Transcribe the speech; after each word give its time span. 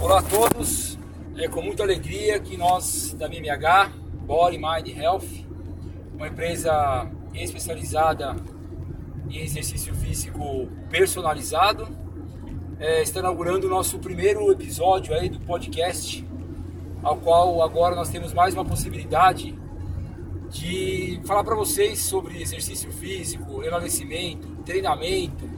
Olá 0.00 0.20
a 0.20 0.22
todos, 0.22 0.98
é 1.36 1.48
com 1.48 1.62
muita 1.62 1.82
alegria 1.82 2.38
que 2.38 2.56
nós 2.56 3.14
da 3.18 3.26
MMH, 3.26 3.90
Body 4.26 4.58
Mind 4.58 4.96
Health, 4.96 5.26
uma 6.14 6.28
empresa 6.28 7.10
especializada 7.34 8.36
em 9.28 9.38
exercício 9.38 9.94
físico 9.94 10.68
personalizado, 10.90 11.88
é, 12.78 13.02
está 13.02 13.20
inaugurando 13.20 13.66
o 13.66 13.70
nosso 13.70 13.98
primeiro 13.98 14.52
episódio 14.52 15.14
aí 15.14 15.30
do 15.30 15.40
podcast, 15.40 16.24
ao 17.02 17.16
qual 17.16 17.62
agora 17.62 17.96
nós 17.96 18.10
temos 18.10 18.32
mais 18.34 18.52
uma 18.54 18.64
possibilidade 18.64 19.58
de 20.50 21.20
falar 21.24 21.42
para 21.42 21.54
vocês 21.54 22.00
sobre 22.00 22.40
exercício 22.40 22.92
físico, 22.92 23.64
emagrecimento, 23.64 24.46
treinamento, 24.64 25.55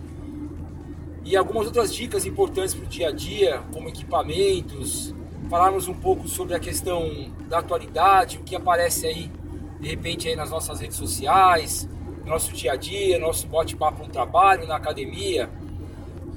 e 1.28 1.36
algumas 1.36 1.66
outras 1.66 1.94
dicas 1.94 2.24
importantes 2.24 2.74
para 2.74 2.84
o 2.84 2.88
dia 2.88 3.08
a 3.08 3.12
dia, 3.12 3.62
como 3.70 3.86
equipamentos, 3.86 5.14
falarmos 5.50 5.86
um 5.86 5.92
pouco 5.92 6.26
sobre 6.26 6.54
a 6.54 6.58
questão 6.58 7.30
da 7.46 7.58
atualidade, 7.58 8.38
o 8.38 8.40
que 8.42 8.56
aparece 8.56 9.06
aí 9.06 9.30
de 9.78 9.88
repente 9.88 10.26
aí 10.26 10.34
nas 10.34 10.48
nossas 10.48 10.80
redes 10.80 10.96
sociais, 10.96 11.86
no 12.24 12.30
nosso 12.30 12.50
dia 12.54 12.72
a 12.72 12.76
dia, 12.76 13.18
nosso 13.18 13.46
bate-papo 13.46 14.04
no 14.04 14.08
trabalho, 14.08 14.66
na 14.66 14.76
academia. 14.76 15.50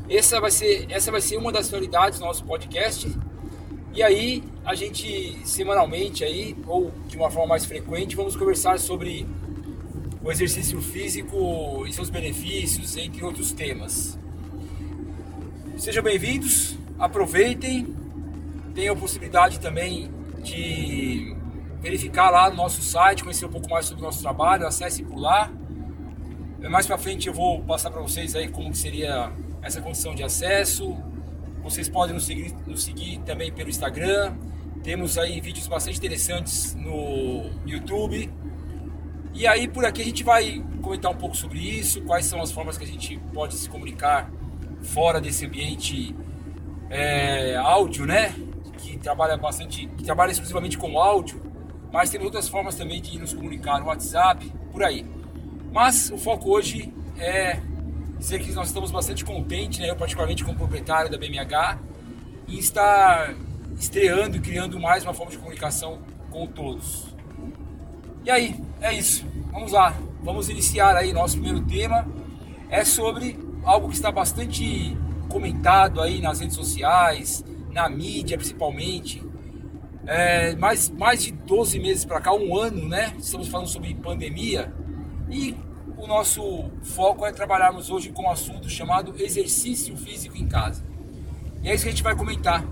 Essa 0.10 0.42
vai 0.42 0.52
ser, 0.52 0.86
essa 0.92 1.10
vai 1.10 1.22
ser 1.22 1.38
uma 1.38 1.54
das 1.54 1.70
prioridades 1.70 2.20
do 2.20 2.26
nosso 2.26 2.44
podcast. 2.44 3.10
E 3.94 4.04
aí 4.04 4.44
a 4.66 4.76
gente 4.76 5.40
semanalmente 5.46 6.26
aí 6.26 6.54
ou 6.68 6.92
de 7.08 7.16
uma 7.16 7.32
forma 7.32 7.48
mais 7.48 7.64
frequente 7.64 8.14
vamos 8.14 8.36
conversar 8.36 8.78
sobre 8.78 9.26
o 10.22 10.30
exercício 10.30 10.82
físico 10.82 11.86
e 11.88 11.94
seus 11.94 12.10
benefícios, 12.10 12.98
entre 12.98 13.24
outros 13.24 13.54
temas. 13.54 14.20
Sejam 15.82 16.04
bem-vindos, 16.04 16.78
aproveitem, 17.00 17.96
tenham 18.76 18.94
a 18.94 18.96
possibilidade 18.96 19.60
também 19.60 20.12
de 20.44 21.36
verificar 21.82 22.30
lá 22.30 22.52
no 22.52 22.56
nosso 22.56 22.84
site, 22.84 23.24
conhecer 23.24 23.48
um 23.48 23.50
pouco 23.50 23.68
mais 23.68 23.88
sobre 23.88 24.04
o 24.04 24.06
nosso 24.06 24.22
trabalho, 24.22 24.68
acesse 24.68 25.02
por 25.02 25.18
lá. 25.18 25.52
Mais 26.70 26.86
para 26.86 27.00
frente 27.00 27.28
eu 27.28 27.34
vou 27.34 27.64
passar 27.64 27.90
para 27.90 28.00
vocês 28.00 28.36
aí 28.36 28.48
como 28.48 28.76
seria 28.76 29.32
essa 29.64 29.82
condição 29.82 30.14
de 30.14 30.22
acesso. 30.22 30.96
Vocês 31.64 31.90
podem 31.90 32.14
nos 32.14 32.28
seguir, 32.28 32.54
nos 32.68 32.84
seguir 32.84 33.18
também 33.26 33.52
pelo 33.52 33.68
Instagram. 33.72 34.36
Temos 34.84 35.18
aí 35.18 35.42
vídeos 35.42 35.66
bastante 35.68 35.98
interessantes 35.98 36.76
no 36.76 37.50
YouTube. 37.66 38.32
E 39.34 39.48
aí 39.48 39.68
por 39.68 39.84
aqui 39.84 40.04
a 40.04 40.06
gente 40.06 40.24
vai 40.24 40.64
comentar 40.80 41.12
um 41.12 41.18
pouco 41.18 41.36
sobre 41.36 41.58
isso, 41.58 42.04
quais 42.04 42.28
são 42.28 42.40
as 42.40 42.52
formas 42.52 42.78
que 42.78 42.84
a 42.84 42.88
gente 42.88 43.18
pode 43.34 43.56
se 43.56 43.68
comunicar 43.68 44.32
fora 44.84 45.22
desse 45.22 45.46
ambiente 45.46 46.16
é, 46.90 47.56
áudio, 47.58 48.06
né? 48.06 48.34
Que 48.78 48.98
trabalha 48.98 49.38
bastante, 49.38 49.88
que 49.88 50.04
trabalha 50.04 50.32
exclusivamente 50.32 50.78
com 50.78 51.00
áudio, 51.00 51.42
mas 51.92 52.10
temos 52.10 52.26
outras 52.26 52.48
formas 52.48 52.76
também 52.76 53.02
de 53.02 53.18
nos 53.18 53.34
comunicar 53.34 53.80
no 53.80 53.88
WhatsApp, 53.88 54.52
por 54.72 54.84
aí. 54.84 55.06
Mas 55.72 56.12
o 56.12 56.18
foco 56.18 56.50
hoje 56.50 56.94
é 57.18 57.60
dizer 58.18 58.40
que 58.40 58.52
nós 58.52 58.68
estamos 58.68 58.92
bastante 58.92 59.26
contentes, 59.26 59.80
né? 59.80 59.90
eu 59.90 59.96
particularmente 59.96 60.44
como 60.44 60.58
proprietário 60.58 61.10
da 61.10 61.18
BMH, 61.18 61.80
em 62.48 62.58
estar 62.58 63.34
estreando 63.80 64.38
e 64.38 64.40
criando 64.40 64.80
mais 64.80 65.04
uma 65.04 65.14
forma 65.14 65.32
de 65.32 65.38
comunicação 65.38 66.00
com 66.30 66.46
todos. 66.46 67.08
E 68.24 68.30
aí, 68.30 68.56
é 68.80 68.94
isso. 68.94 69.26
Vamos 69.52 69.72
lá, 69.72 69.96
vamos 70.22 70.50
iniciar 70.50 70.96
aí 70.96 71.12
nosso 71.12 71.40
primeiro 71.40 71.66
tema. 71.66 72.08
É 72.70 72.86
sobre 72.86 73.38
algo 73.64 73.90
que 73.90 73.96
está 73.96 74.12
bastante 74.12 74.98
comentado 75.30 76.02
aí 76.02 76.22
nas 76.22 76.40
redes 76.40 76.56
sociais, 76.56 77.44
na 77.72 77.90
mídia 77.90 78.38
principalmente. 78.38 79.24
É, 80.06 80.56
mais, 80.56 80.90
mais 80.90 81.24
de 81.24 81.32
12 81.32 81.80
meses 81.80 82.06
para 82.06 82.20
cá, 82.20 82.34
um 82.34 82.58
ano, 82.58 82.88
né? 82.88 83.14
Estamos 83.20 83.48
falando 83.48 83.68
sobre 83.68 83.94
pandemia 83.94 84.74
e 85.30 85.56
o 85.98 86.08
nosso 86.08 86.72
foco 86.82 87.26
é 87.26 87.32
trabalharmos 87.32 87.92
hoje 87.92 88.10
com 88.10 88.24
um 88.24 88.32
assunto 88.32 88.68
chamado 88.68 89.14
exercício 89.18 89.96
físico 89.96 90.36
em 90.36 90.48
casa. 90.48 90.84
E 91.62 91.70
é 91.70 91.76
isso 91.76 91.84
que 91.84 91.90
a 91.90 91.92
gente 91.92 92.04
vai 92.04 92.16
comentar. 92.16 92.66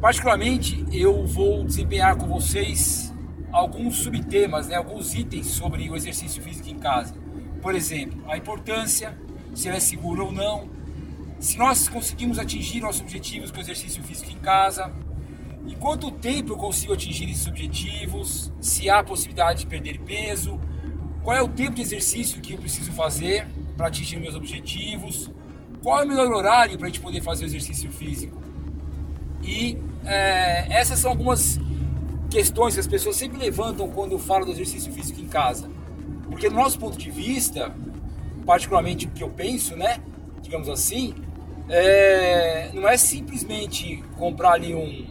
Particularmente, 0.00 0.84
eu 0.92 1.24
vou 1.26 1.64
desempenhar 1.64 2.16
com 2.16 2.26
vocês 2.26 3.14
alguns 3.52 3.98
subtemas, 3.98 4.66
né, 4.66 4.74
alguns 4.74 5.14
itens 5.14 5.46
sobre 5.46 5.88
o 5.88 5.94
exercício 5.94 6.42
físico 6.42 6.68
em 6.68 6.78
casa. 6.78 7.14
Por 7.62 7.74
exemplo, 7.74 8.20
a 8.28 8.36
importância, 8.36 9.16
se 9.54 9.68
ela 9.68 9.76
é 9.76 9.80
seguro 9.80 10.26
ou 10.26 10.32
não, 10.32 10.68
se 11.38 11.56
nós 11.56 11.88
conseguimos 11.88 12.38
atingir 12.38 12.80
nossos 12.80 13.00
objetivos 13.00 13.50
com 13.50 13.58
o 13.58 13.60
exercício 13.60 14.02
físico 14.02 14.30
em 14.30 14.38
casa, 14.38 14.92
em 15.66 15.74
quanto 15.74 16.10
tempo 16.10 16.52
eu 16.52 16.56
consigo 16.56 16.92
atingir 16.92 17.30
esses 17.30 17.46
objetivos, 17.46 18.52
se 18.60 18.90
há 18.90 19.02
possibilidade 19.02 19.60
de 19.60 19.66
perder 19.66 19.98
peso, 20.00 20.60
qual 21.22 21.36
é 21.36 21.42
o 21.42 21.48
tempo 21.48 21.76
de 21.76 21.82
exercício 21.82 22.40
que 22.40 22.54
eu 22.54 22.58
preciso 22.58 22.92
fazer 22.92 23.46
para 23.76 23.86
atingir 23.88 24.18
meus 24.18 24.34
objetivos, 24.34 25.30
qual 25.82 26.00
é 26.00 26.04
o 26.04 26.08
melhor 26.08 26.30
horário 26.32 26.76
para 26.76 26.86
a 26.86 26.90
gente 26.90 27.00
poder 27.00 27.22
fazer 27.22 27.44
o 27.44 27.46
exercício 27.46 27.90
físico. 27.90 28.40
E 29.42 29.78
é, 30.04 30.66
essas 30.70 30.98
são 30.98 31.10
algumas 31.10 31.58
questões 32.28 32.74
que 32.74 32.80
as 32.80 32.86
pessoas 32.86 33.16
sempre 33.16 33.38
levantam 33.38 33.88
quando 33.88 34.12
eu 34.12 34.18
falo 34.18 34.44
do 34.44 34.52
exercício 34.52 34.92
físico 34.92 35.20
em 35.20 35.26
casa. 35.26 35.70
Porque 36.28 36.48
do 36.48 36.54
nosso 36.54 36.78
ponto 36.78 36.96
de 36.96 37.10
vista, 37.10 37.74
particularmente 38.50 39.06
o 39.06 39.10
que 39.12 39.22
eu 39.22 39.30
penso, 39.30 39.76
né, 39.76 40.00
digamos 40.42 40.68
assim, 40.68 41.14
é, 41.68 42.72
não 42.74 42.88
é 42.88 42.96
simplesmente 42.96 44.02
comprar 44.18 44.54
ali 44.54 44.74
um, 44.74 45.06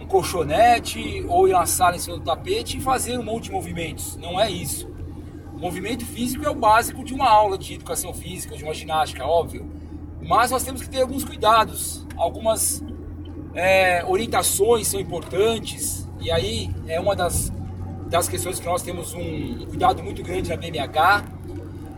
um 0.00 0.06
colchonete 0.06 1.24
ou 1.28 1.48
ir 1.48 1.54
na 1.54 1.66
sala 1.66 1.96
em 1.96 1.98
cima 1.98 2.18
do 2.18 2.22
tapete 2.22 2.78
e 2.78 2.80
fazer 2.80 3.18
um 3.18 3.24
monte 3.24 3.46
de 3.46 3.50
movimentos. 3.50 4.16
Não 4.18 4.40
é 4.40 4.48
isso. 4.48 4.88
O 5.54 5.58
movimento 5.58 6.06
físico 6.06 6.44
é 6.44 6.48
o 6.48 6.54
básico 6.54 7.02
de 7.02 7.12
uma 7.12 7.28
aula 7.28 7.58
de 7.58 7.74
educação 7.74 8.14
física, 8.14 8.56
de 8.56 8.62
uma 8.62 8.72
ginástica, 8.72 9.26
óbvio. 9.26 9.68
Mas 10.22 10.52
nós 10.52 10.62
temos 10.62 10.82
que 10.82 10.88
ter 10.88 11.02
alguns 11.02 11.24
cuidados, 11.24 12.06
algumas 12.16 12.80
é, 13.56 14.04
orientações 14.04 14.86
são 14.86 15.00
importantes. 15.00 16.08
E 16.20 16.30
aí 16.30 16.70
é 16.86 17.00
uma 17.00 17.16
das, 17.16 17.52
das 18.08 18.28
questões 18.28 18.60
que 18.60 18.66
nós 18.66 18.82
temos 18.82 19.14
um, 19.14 19.66
cuidado 19.66 20.00
muito 20.00 20.22
grande 20.22 20.48
na 20.48 20.56
BMH. 20.56 21.34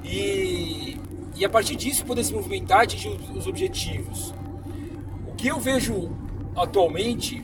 E, 0.04 0.98
e 1.36 1.44
a 1.44 1.48
partir 1.48 1.76
disso 1.76 2.04
poder 2.04 2.25
se 2.25 2.32
movimentar 2.32 2.81
e 2.81 2.84
atingir 2.84 3.09
os, 3.09 3.36
os 3.36 3.47
objetivos. 3.47 4.34
O 5.26 5.34
que 5.34 5.48
eu 5.48 5.59
vejo 5.59 6.10
atualmente 6.56 7.42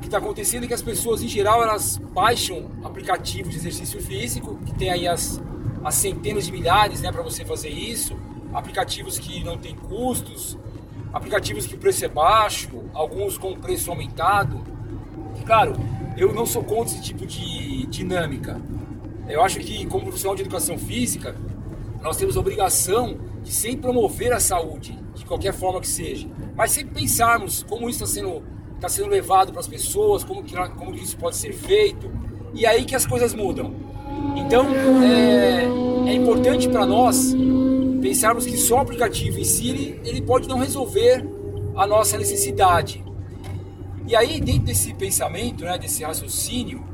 que 0.00 0.06
está 0.06 0.18
acontecendo 0.18 0.64
é 0.64 0.66
que 0.66 0.74
as 0.74 0.82
pessoas 0.82 1.22
em 1.22 1.28
geral 1.28 1.62
elas 1.62 1.96
baixam 1.96 2.70
aplicativos 2.82 3.52
de 3.52 3.58
exercício 3.58 4.00
físico 4.02 4.58
que 4.64 4.74
tem 4.74 4.90
aí 4.90 5.08
as, 5.08 5.40
as 5.82 5.94
centenas 5.94 6.46
de 6.46 6.52
milhares 6.52 7.00
né, 7.00 7.10
para 7.10 7.22
você 7.22 7.44
fazer 7.44 7.70
isso. 7.70 8.16
Aplicativos 8.52 9.18
que 9.18 9.42
não 9.42 9.58
tem 9.58 9.74
custos. 9.74 10.56
Aplicativos 11.12 11.66
que 11.66 11.74
o 11.74 11.78
preço 11.78 12.04
é 12.04 12.08
baixo 12.08 12.68
alguns 12.92 13.36
com 13.38 13.54
preço 13.54 13.90
aumentado. 13.90 14.62
Claro 15.44 15.74
eu 16.16 16.32
não 16.32 16.46
sou 16.46 16.62
contra 16.62 16.94
esse 16.94 17.02
tipo 17.02 17.26
de 17.26 17.86
dinâmica. 17.86 18.60
Eu 19.28 19.42
acho 19.42 19.58
que 19.60 19.84
como 19.86 20.04
profissional 20.04 20.36
de 20.36 20.42
educação 20.42 20.78
física 20.78 21.34
nós 22.04 22.16
temos 22.16 22.36
a 22.36 22.40
obrigação 22.40 23.18
de 23.42 23.52
sempre 23.52 23.82
promover 23.82 24.32
a 24.32 24.38
saúde 24.38 24.96
de 25.14 25.24
qualquer 25.24 25.52
forma 25.52 25.80
que 25.80 25.88
seja 25.88 26.28
mas 26.56 26.70
sempre 26.70 27.00
pensarmos 27.00 27.64
como 27.64 27.88
isso 27.88 28.04
está 28.04 28.20
sendo 28.20 28.42
está 28.84 28.88
sendo 28.88 29.08
levado 29.08 29.50
para 29.50 29.60
as 29.60 29.66
pessoas, 29.66 30.24
como 30.24 30.42
que, 30.42 30.54
como 30.70 30.94
isso 30.94 31.16
pode 31.16 31.36
ser 31.36 31.54
feito, 31.54 32.10
e 32.52 32.66
aí 32.66 32.84
que 32.84 32.94
as 32.94 33.06
coisas 33.06 33.32
mudam. 33.32 33.72
Então, 34.36 34.66
é, 35.02 35.64
é 36.10 36.12
importante 36.12 36.68
para 36.68 36.84
nós 36.84 37.34
pensarmos 38.02 38.44
que 38.44 38.56
só 38.58 38.76
o 38.76 38.80
aplicativo 38.80 39.38
em 39.38 39.44
si, 39.44 39.98
ele 40.04 40.20
pode 40.20 40.46
não 40.46 40.58
resolver 40.58 41.26
a 41.74 41.86
nossa 41.86 42.18
necessidade. 42.18 43.02
E 44.06 44.14
aí, 44.14 44.38
dentro 44.38 44.64
desse 44.64 44.92
pensamento, 44.92 45.64
né, 45.64 45.78
desse 45.78 46.04
raciocínio, 46.04 46.84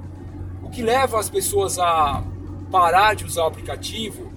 o 0.63 0.71
que 0.71 0.83
leva 0.83 1.19
as 1.19 1.29
pessoas 1.29 1.79
a 1.79 2.23
parar 2.71 3.15
de 3.15 3.25
usar 3.25 3.43
o 3.43 3.47
aplicativo 3.47 4.30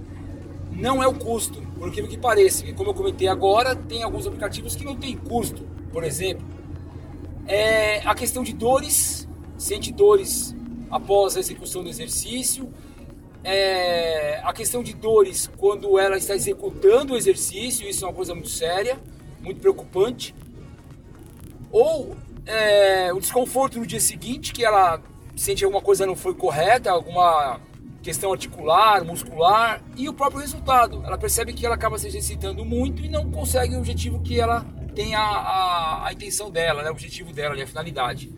não 0.75 1.01
é 1.01 1.07
o 1.07 1.13
custo, 1.13 1.61
por 1.77 1.87
incrível 1.87 2.09
que 2.09 2.17
pareça. 2.17 2.71
Como 2.73 2.89
eu 2.89 2.93
comentei 2.93 3.27
agora, 3.27 3.75
tem 3.75 4.03
alguns 4.03 4.25
aplicativos 4.25 4.75
que 4.75 4.83
não 4.83 4.95
têm 4.95 5.15
custo. 5.15 5.63
Por 5.91 6.03
exemplo, 6.03 6.45
é 7.47 7.99
a 7.99 8.15
questão 8.15 8.43
de 8.43 8.53
dores, 8.53 9.27
sente 9.57 9.91
dores 9.91 10.55
após 10.89 11.37
a 11.37 11.39
execução 11.39 11.83
do 11.83 11.89
exercício, 11.89 12.71
é 13.43 14.39
a 14.43 14.53
questão 14.53 14.81
de 14.81 14.93
dores 14.93 15.49
quando 15.57 15.99
ela 15.99 16.17
está 16.17 16.35
executando 16.35 17.13
o 17.13 17.17
exercício, 17.17 17.87
isso 17.87 18.05
é 18.05 18.07
uma 18.07 18.13
coisa 18.13 18.33
muito 18.33 18.49
séria, 18.49 18.97
muito 19.41 19.59
preocupante, 19.59 20.33
ou 21.71 22.15
é, 22.45 23.11
o 23.13 23.19
desconforto 23.19 23.79
no 23.79 23.85
dia 23.85 23.99
seguinte, 23.99 24.53
que 24.53 24.63
ela 24.63 25.01
sente 25.35 25.63
alguma 25.65 25.81
coisa 25.81 26.05
não 26.05 26.15
foi 26.15 26.33
correta, 26.33 26.91
alguma 26.91 27.59
questão 28.03 28.33
articular, 28.33 29.03
muscular, 29.05 29.81
e 29.95 30.09
o 30.09 30.13
próprio 30.13 30.41
resultado. 30.41 31.01
Ela 31.05 31.17
percebe 31.17 31.53
que 31.53 31.65
ela 31.65 31.75
acaba 31.75 31.97
se 31.97 32.05
exercitando 32.07 32.65
muito 32.65 33.01
e 33.01 33.07
não 33.07 33.31
consegue 33.31 33.75
o 33.75 33.79
objetivo 33.79 34.19
que 34.21 34.39
ela 34.39 34.65
tem 34.93 35.15
a, 35.15 35.21
a, 35.21 36.07
a 36.07 36.13
intenção 36.13 36.51
dela, 36.51 36.83
né, 36.83 36.89
o 36.89 36.91
objetivo 36.91 37.31
dela, 37.31 37.55
a 37.61 37.65
finalidade. 37.65 38.29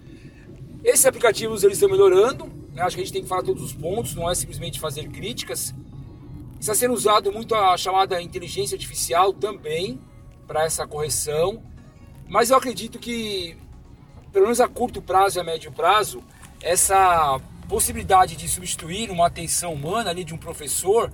Esses 0.84 1.06
aplicativos 1.06 1.64
eles 1.64 1.78
estão 1.78 1.90
melhorando, 1.90 2.46
né, 2.72 2.84
acho 2.84 2.96
que 2.96 3.02
a 3.02 3.06
gente 3.06 3.14
tem 3.14 3.24
que 3.24 3.28
falar 3.28 3.42
todos 3.42 3.64
os 3.64 3.74
pontos, 3.74 4.14
não 4.14 4.30
é 4.30 4.36
simplesmente 4.36 4.80
fazer 4.80 5.10
críticas. 5.10 5.74
Está 6.60 6.76
sendo 6.76 6.94
usado 6.94 7.32
muito 7.32 7.56
a 7.56 7.76
chamada 7.76 8.22
inteligência 8.22 8.76
artificial 8.76 9.34
também 9.34 10.00
para 10.46 10.64
essa 10.64 10.86
correção, 10.86 11.62
mas 12.30 12.52
eu 12.52 12.58
acredito 12.58 13.00
que, 13.00 13.58
pelo 14.32 14.46
menos 14.46 14.62
a 14.62 14.68
curto 14.68 15.02
prazo 15.02 15.40
e 15.40 15.42
a 15.42 15.44
médio 15.44 15.72
prazo, 15.72 16.24
essa 16.62 17.42
possibilidade 17.68 18.36
de 18.36 18.48
substituir 18.48 19.10
uma 19.10 19.28
atenção 19.28 19.74
humana 19.74 20.10
ali 20.10 20.24
de 20.24 20.34
um 20.34 20.38
professor, 20.38 21.12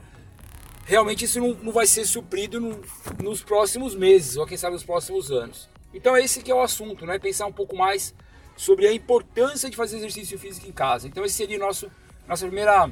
realmente 0.86 1.26
isso 1.26 1.40
não, 1.40 1.54
não 1.56 1.72
vai 1.72 1.88
ser 1.88 2.06
suprido 2.06 2.60
no, 2.60 2.82
nos 3.22 3.42
próximos 3.42 3.96
meses, 3.96 4.38
ou 4.38 4.46
quem 4.46 4.58
sabe 4.58 4.74
nos 4.74 4.84
próximos 4.84 5.32
anos. 5.32 5.70
Então 5.94 6.16
esse 6.18 6.42
que 6.42 6.52
é 6.52 6.56
o 6.56 6.62
assunto, 6.62 7.06
né? 7.06 7.20
Pensar 7.20 7.46
um 7.46 7.54
pouco 7.54 7.76
mais 7.76 8.14
sobre 8.56 8.88
a 8.88 8.94
importância 8.94 9.70
de 9.70 9.76
fazer 9.76 9.98
exercício 9.98 10.38
físico 10.38 10.68
em 10.68 10.72
casa. 10.72 11.08
Então 11.08 11.24
esse 11.26 11.36
seria 11.36 11.58
nosso 11.58 11.92
nossa 12.28 12.46
primeira 12.46 12.90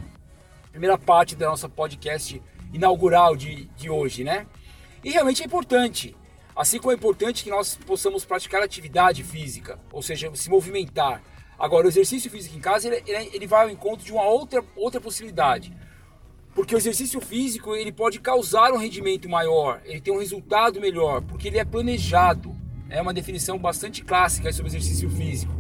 primeira 0.72 0.98
parte 0.98 1.36
da 1.36 1.48
nossa 1.48 1.70
podcast 1.70 2.42
inaugural 2.74 3.36
de, 3.36 3.66
de 3.78 3.90
hoje, 3.90 4.24
né? 4.24 4.48
E 5.04 5.12
realmente 5.12 5.42
é 5.42 5.46
importante. 5.46 6.16
Assim 6.56 6.78
como 6.78 6.92
é 6.92 6.96
importante 6.96 7.44
que 7.44 7.50
nós 7.50 7.76
possamos 7.76 8.26
praticar 8.26 8.62
atividade 8.62 9.24
física, 9.24 9.80
ou 9.92 10.02
seja, 10.02 10.30
se 10.36 10.50
movimentar. 10.50 11.24
Agora, 11.60 11.86
o 11.86 11.90
exercício 11.90 12.32
físico 12.32 12.56
em 12.56 12.62
casa, 12.62 12.88
ele, 12.88 13.30
ele 13.34 13.46
vai 13.46 13.64
ao 13.64 13.70
encontro 13.70 14.06
de 14.06 14.14
uma 14.14 14.24
outra, 14.24 14.64
outra 14.78 15.02
possibilidade. 15.02 15.74
Porque 16.56 16.74
o 16.74 16.78
exercício 16.78 17.20
físico, 17.20 17.76
ele 17.76 17.92
pode 17.92 18.20
causar 18.20 18.72
um 18.72 18.78
rendimento 18.78 19.30
maior, 19.30 19.82
ele 19.86 20.02
tem 20.02 20.14
um 20.14 20.20
resultado 20.20 20.80
melhor, 20.80 21.22
porque 21.22 21.48
ele 21.48 21.58
é 21.58 21.66
planejado. 21.66 22.56
É 22.90 23.02
uma 23.02 23.14
definição 23.14 23.58
bastante 23.58 24.04
clássica 24.04 24.52
sobre 24.52 24.72
exercício 24.72 25.10
físico. 25.12 25.54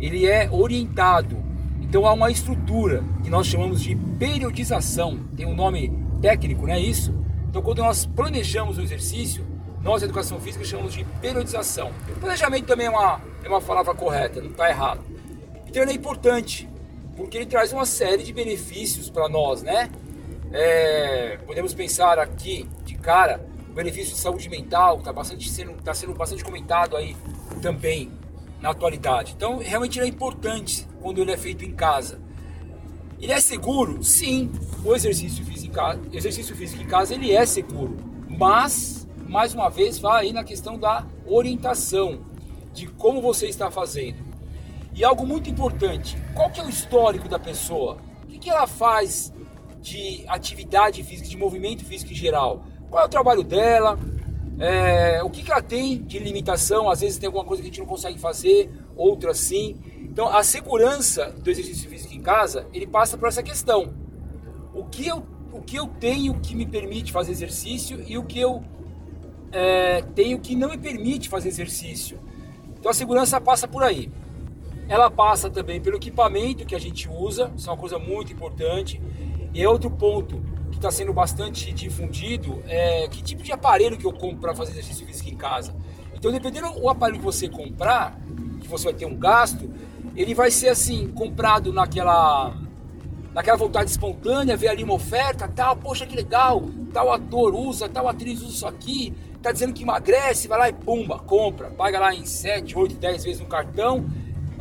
Ele 0.00 0.26
é 0.26 0.48
orientado. 0.50 1.36
Então 1.80 2.06
há 2.06 2.12
uma 2.12 2.30
estrutura 2.30 3.04
que 3.22 3.30
nós 3.30 3.46
chamamos 3.46 3.80
de 3.80 3.94
periodização. 4.18 5.20
Tem 5.36 5.46
um 5.46 5.54
nome 5.54 5.92
técnico, 6.20 6.66
não 6.66 6.74
é 6.74 6.80
isso? 6.80 7.14
Então 7.48 7.62
quando 7.62 7.78
nós 7.78 8.04
planejamos 8.04 8.78
o 8.78 8.80
exercício, 8.80 9.46
nós, 9.80 10.02
educação 10.02 10.40
física, 10.40 10.64
chamamos 10.64 10.94
de 10.94 11.04
periodização. 11.20 11.92
Planejamento 12.20 12.66
também 12.66 12.86
é 12.86 12.90
uma, 12.90 13.20
é 13.44 13.48
uma 13.48 13.60
palavra 13.60 13.94
correta, 13.94 14.40
não 14.40 14.50
está 14.50 14.68
errado. 14.68 15.11
Então 15.72 15.84
ele 15.84 15.92
é 15.92 15.94
importante, 15.94 16.68
porque 17.16 17.38
ele 17.38 17.46
traz 17.46 17.72
uma 17.72 17.86
série 17.86 18.22
de 18.22 18.30
benefícios 18.30 19.08
para 19.08 19.26
nós, 19.26 19.62
né? 19.62 19.90
É, 20.52 21.38
podemos 21.46 21.72
pensar 21.72 22.18
aqui 22.18 22.68
de 22.84 22.94
cara 22.94 23.42
o 23.70 23.72
benefício 23.72 24.12
de 24.12 24.20
saúde 24.20 24.50
mental, 24.50 24.98
está 24.98 25.14
bastante 25.14 25.48
sendo, 25.48 25.72
tá 25.82 25.94
sendo 25.94 26.12
bastante 26.12 26.44
comentado 26.44 26.94
aí 26.94 27.16
também 27.62 28.12
na 28.60 28.68
atualidade. 28.68 29.32
Então 29.34 29.60
realmente 29.60 29.98
ele 29.98 30.04
é 30.04 30.08
importante 30.10 30.86
quando 31.00 31.22
ele 31.22 31.32
é 31.32 31.38
feito 31.38 31.64
em 31.64 31.72
casa. 31.72 32.20
Ele 33.18 33.32
é 33.32 33.40
seguro? 33.40 34.04
Sim. 34.04 34.52
O 34.84 34.94
exercício 34.94 35.42
físico, 35.42 35.74
exercício 36.12 36.54
físico 36.54 36.82
em 36.82 36.86
casa 36.86 37.14
ele 37.14 37.32
é 37.32 37.46
seguro, 37.46 37.96
mas 38.28 39.08
mais 39.26 39.54
uma 39.54 39.70
vez 39.70 39.98
vai 39.98 40.26
aí 40.26 40.32
na 40.34 40.44
questão 40.44 40.78
da 40.78 41.06
orientação 41.24 42.20
de 42.74 42.88
como 42.88 43.22
você 43.22 43.46
está 43.46 43.70
fazendo. 43.70 44.31
E 44.94 45.04
algo 45.04 45.26
muito 45.26 45.48
importante, 45.48 46.18
qual 46.34 46.50
que 46.50 46.60
é 46.60 46.64
o 46.64 46.68
histórico 46.68 47.28
da 47.28 47.38
pessoa? 47.38 47.98
O 48.24 48.26
que, 48.26 48.38
que 48.38 48.50
ela 48.50 48.66
faz 48.66 49.32
de 49.80 50.24
atividade 50.28 51.02
física, 51.02 51.28
de 51.28 51.36
movimento 51.36 51.84
físico 51.84 52.12
em 52.12 52.16
geral? 52.16 52.64
Qual 52.90 53.02
é 53.02 53.06
o 53.06 53.08
trabalho 53.08 53.42
dela? 53.42 53.98
É, 54.58 55.22
o 55.22 55.30
que, 55.30 55.42
que 55.42 55.50
ela 55.50 55.62
tem 55.62 56.02
de 56.02 56.18
limitação? 56.18 56.90
Às 56.90 57.00
vezes 57.00 57.18
tem 57.18 57.26
alguma 57.26 57.44
coisa 57.44 57.62
que 57.62 57.68
a 57.68 57.70
gente 57.70 57.80
não 57.80 57.86
consegue 57.86 58.18
fazer, 58.18 58.70
outra 58.94 59.32
sim. 59.32 59.76
Então 60.00 60.28
a 60.28 60.44
segurança 60.44 61.30
do 61.30 61.50
exercício 61.50 61.88
físico 61.88 62.12
em 62.14 62.20
casa, 62.20 62.66
ele 62.72 62.86
passa 62.86 63.16
por 63.16 63.28
essa 63.28 63.42
questão. 63.42 63.94
O 64.74 64.84
que 64.84 65.06
eu, 65.06 65.24
o 65.52 65.62
que 65.62 65.76
eu 65.76 65.86
tenho 65.86 66.38
que 66.40 66.54
me 66.54 66.66
permite 66.66 67.10
fazer 67.10 67.32
exercício 67.32 68.04
e 68.06 68.18
o 68.18 68.24
que 68.24 68.38
eu 68.38 68.62
é, 69.50 70.02
tenho 70.14 70.38
que 70.38 70.54
não 70.54 70.68
me 70.68 70.78
permite 70.78 71.30
fazer 71.30 71.48
exercício. 71.48 72.18
Então 72.78 72.90
a 72.90 72.94
segurança 72.94 73.40
passa 73.40 73.66
por 73.66 73.82
aí. 73.82 74.10
Ela 74.92 75.10
passa 75.10 75.48
também 75.48 75.80
pelo 75.80 75.96
equipamento 75.96 76.66
que 76.66 76.74
a 76.74 76.78
gente 76.78 77.08
usa, 77.08 77.50
isso 77.56 77.66
é 77.66 77.72
uma 77.72 77.78
coisa 77.78 77.98
muito 77.98 78.30
importante. 78.30 79.00
E 79.54 79.62
é 79.62 79.66
outro 79.66 79.90
ponto 79.90 80.38
que 80.70 80.76
está 80.76 80.90
sendo 80.90 81.14
bastante 81.14 81.72
difundido 81.72 82.62
é 82.66 83.08
que 83.08 83.22
tipo 83.22 83.42
de 83.42 83.50
aparelho 83.52 83.96
que 83.96 84.04
eu 84.04 84.12
compro 84.12 84.42
para 84.42 84.54
fazer 84.54 84.72
exercício 84.72 85.06
físico 85.06 85.30
em 85.30 85.34
casa. 85.34 85.74
Então, 86.14 86.30
dependendo 86.30 86.78
do 86.78 86.90
aparelho 86.90 87.20
que 87.20 87.24
você 87.24 87.48
comprar, 87.48 88.20
que 88.60 88.68
você 88.68 88.84
vai 88.84 88.92
ter 88.92 89.06
um 89.06 89.16
gasto, 89.16 89.66
ele 90.14 90.34
vai 90.34 90.50
ser 90.50 90.68
assim, 90.68 91.08
comprado 91.08 91.72
naquela 91.72 92.54
naquela 93.32 93.56
vontade 93.56 93.88
espontânea, 93.88 94.58
ver 94.58 94.68
ali 94.68 94.84
uma 94.84 94.92
oferta, 94.92 95.48
tal, 95.48 95.74
poxa 95.74 96.04
que 96.04 96.14
legal, 96.14 96.68
tal 96.92 97.10
ator 97.10 97.54
usa, 97.54 97.88
tal 97.88 98.06
atriz 98.06 98.42
usa 98.42 98.50
isso 98.50 98.66
aqui, 98.66 99.14
tá 99.40 99.50
dizendo 99.52 99.72
que 99.72 99.84
emagrece, 99.84 100.46
vai 100.46 100.58
lá 100.58 100.68
e 100.68 100.74
pumba, 100.74 101.18
compra, 101.18 101.70
paga 101.70 101.98
lá 101.98 102.14
em 102.14 102.26
7, 102.26 102.76
8, 102.76 102.96
10 102.96 103.24
vezes 103.24 103.40
no 103.40 103.46
cartão 103.46 104.04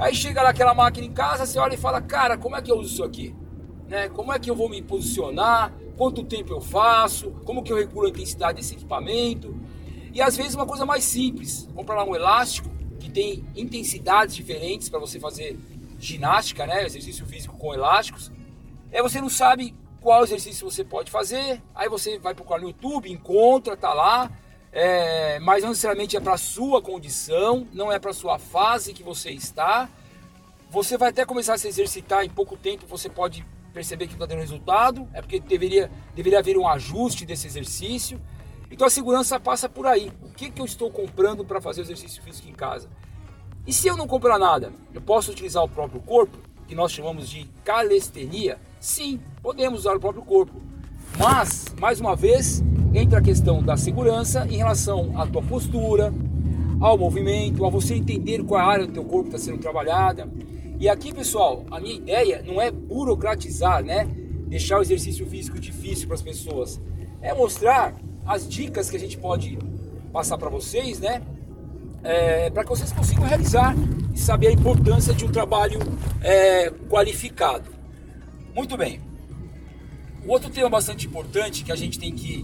Aí 0.02 0.16
chega 0.16 0.42
lá 0.42 0.50
aquela 0.50 0.74
máquina 0.74 1.06
em 1.06 1.12
casa, 1.12 1.46
você 1.46 1.60
olha 1.60 1.76
e 1.76 1.78
fala, 1.78 2.02
cara, 2.02 2.36
como 2.36 2.56
é 2.56 2.62
que 2.62 2.72
eu 2.72 2.76
uso 2.76 2.92
isso 2.92 3.04
aqui? 3.04 3.36
Né? 3.88 4.10
Como 4.10 4.34
é 4.34 4.40
que 4.40 4.50
eu 4.50 4.56
vou 4.56 4.68
me 4.68 4.82
posicionar? 4.82 5.72
Quanto 5.96 6.24
tempo 6.24 6.52
eu 6.52 6.60
faço? 6.60 7.30
Como 7.46 7.62
que 7.62 7.72
eu 7.72 7.78
regulo 7.78 8.08
a 8.08 8.10
intensidade 8.10 8.58
desse 8.58 8.74
equipamento? 8.74 9.56
E 10.12 10.20
às 10.20 10.36
vezes 10.36 10.56
uma 10.56 10.66
coisa 10.66 10.88
mais 10.88 11.04
simples, 11.04 11.70
comprar 11.76 11.94
lá 11.94 12.04
um 12.04 12.16
elástico 12.16 12.68
que 13.00 13.12
tem 13.12 13.46
intensidades 13.56 14.36
diferentes 14.36 14.90
para 14.90 14.98
você 14.98 15.20
fazer 15.20 15.56
ginástica, 16.00 16.66
né? 16.66 16.84
Exercício 16.84 17.24
físico 17.28 17.56
com 17.56 17.72
elásticos. 17.72 18.32
Aí 18.92 19.04
você 19.04 19.22
não 19.22 19.30
sabe 19.30 19.76
qual 20.02 20.24
exercício 20.24 20.68
você 20.68 20.84
pode 20.84 21.12
fazer, 21.12 21.62
aí 21.76 21.88
você 21.88 22.18
vai 22.18 22.34
procurar 22.34 22.60
no 22.60 22.70
YouTube, 22.70 23.12
encontra, 23.12 23.78
tá 23.78 23.94
lá, 23.94 24.32
é, 24.72 25.40
mas 25.40 25.64
não 25.64 25.70
necessariamente 25.70 26.16
é 26.16 26.20
para 26.20 26.38
sua 26.38 26.82
condição, 26.82 27.68
não 27.74 27.92
é 27.92 28.00
para 28.00 28.14
sua 28.14 28.40
fase 28.40 28.94
que 28.94 29.04
você 29.04 29.32
está. 29.32 29.90
Você 30.70 30.98
vai 30.98 31.10
até 31.10 31.26
começar 31.26 31.56
a 31.56 31.58
se 31.58 31.68
exercitar 31.68 32.24
em 32.24 32.30
pouco 32.30 32.56
tempo, 32.56 32.86
você 32.88 33.10
pode 33.10 33.46
perceber 33.74 34.08
que 34.08 34.14
está 34.14 34.26
dando 34.26 34.40
resultado, 34.40 35.08
é 35.14 35.22
porque 35.22 35.40
deveria, 35.40 35.92
deveria 36.16 36.40
haver 36.40 36.58
um 36.58 36.68
ajuste 36.68 37.26
desse 37.26 37.48
exercício. 37.48 38.22
Então 38.70 38.88
a 38.88 38.90
segurança 38.90 39.40
passa 39.40 39.68
por 39.68 39.86
aí. 39.86 40.12
O 40.22 40.30
que, 40.30 40.50
que 40.50 40.62
eu 40.62 40.66
estou 40.66 40.90
comprando 40.90 41.44
para 41.44 41.60
fazer 41.60 41.82
o 41.82 41.84
exercício 41.84 42.24
físico 42.24 42.48
em 42.48 42.54
casa? 42.54 42.90
E 43.68 43.74
se 43.74 43.88
eu 43.88 43.98
não 43.98 44.08
comprar 44.08 44.40
nada, 44.40 44.72
eu 44.94 45.02
posso 45.02 45.32
utilizar 45.32 45.64
o 45.64 45.70
próprio 45.70 46.02
corpo, 46.02 46.38
que 46.68 46.74
nós 46.74 46.92
chamamos 46.92 47.30
de 47.30 47.50
calistenia? 47.66 48.58
Sim, 48.80 49.20
podemos 49.42 49.82
usar 49.82 49.96
o 49.96 50.00
próprio 50.00 50.24
corpo. 50.24 50.62
Mas, 51.18 51.66
mais 51.78 52.00
uma 52.00 52.16
vez, 52.16 52.64
entra 52.94 53.20
a 53.20 53.22
questão 53.22 53.62
da 53.64 53.78
segurança 53.78 54.46
em 54.50 54.58
relação 54.58 55.12
à 55.20 55.26
tua 55.26 55.42
postura, 55.42 56.14
ao 56.80 56.98
movimento, 56.98 57.66
a 57.66 57.70
você 57.70 57.96
entender 57.96 58.44
qual 58.44 58.60
é 58.60 58.64
a 58.64 58.68
área 58.68 58.88
do 58.88 58.94
teu 58.94 59.06
corpo 59.06 59.28
está 59.28 59.38
sendo 59.38 59.60
trabalhada. 59.60 60.28
E 60.80 60.90
aqui, 60.90 61.14
pessoal, 61.14 61.64
a 61.70 61.80
minha 61.80 61.96
ideia 61.96 62.44
não 62.46 62.60
é 62.60 62.72
burocratizar, 62.72 63.84
né? 63.84 64.08
Deixar 64.48 64.80
o 64.80 64.82
exercício 64.82 65.26
físico 65.28 65.60
difícil 65.60 66.08
para 66.08 66.16
as 66.16 66.22
pessoas. 66.22 66.82
É 67.22 67.34
mostrar 67.34 67.94
as 68.26 68.50
dicas 68.50 68.90
que 68.90 68.98
a 68.98 69.00
gente 69.00 69.18
pode 69.18 69.58
passar 70.12 70.38
para 70.38 70.50
vocês, 70.50 71.00
né? 71.00 71.22
É, 72.04 72.50
para 72.50 72.64
que 72.64 72.70
vocês 72.70 72.92
consigam 72.92 73.26
realizar 73.26 73.76
e 74.14 74.20
saber 74.20 74.48
a 74.48 74.52
importância 74.52 75.14
de 75.14 75.24
um 75.24 75.32
trabalho 75.32 75.80
é, 76.20 76.72
qualificado. 76.90 77.70
Muito 78.56 78.76
bem. 78.76 79.00
O 80.26 80.32
outro 80.32 80.50
tema 80.50 80.68
bastante 80.68 81.06
importante 81.06 81.64
que 81.64 81.72
a 81.72 81.76
gente 81.76 82.00
tem 82.00 82.12
que 82.12 82.44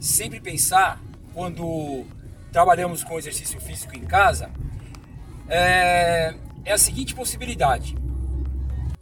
sempre 0.00 0.40
pensar 0.40 1.00
quando 1.34 2.04
trabalhamos 2.52 3.04
com 3.04 3.18
exercício 3.18 3.60
físico 3.60 3.96
em 3.96 4.04
casa 4.04 4.50
é, 5.48 6.34
é 6.64 6.72
a 6.72 6.78
seguinte 6.78 7.14
possibilidade. 7.14 7.96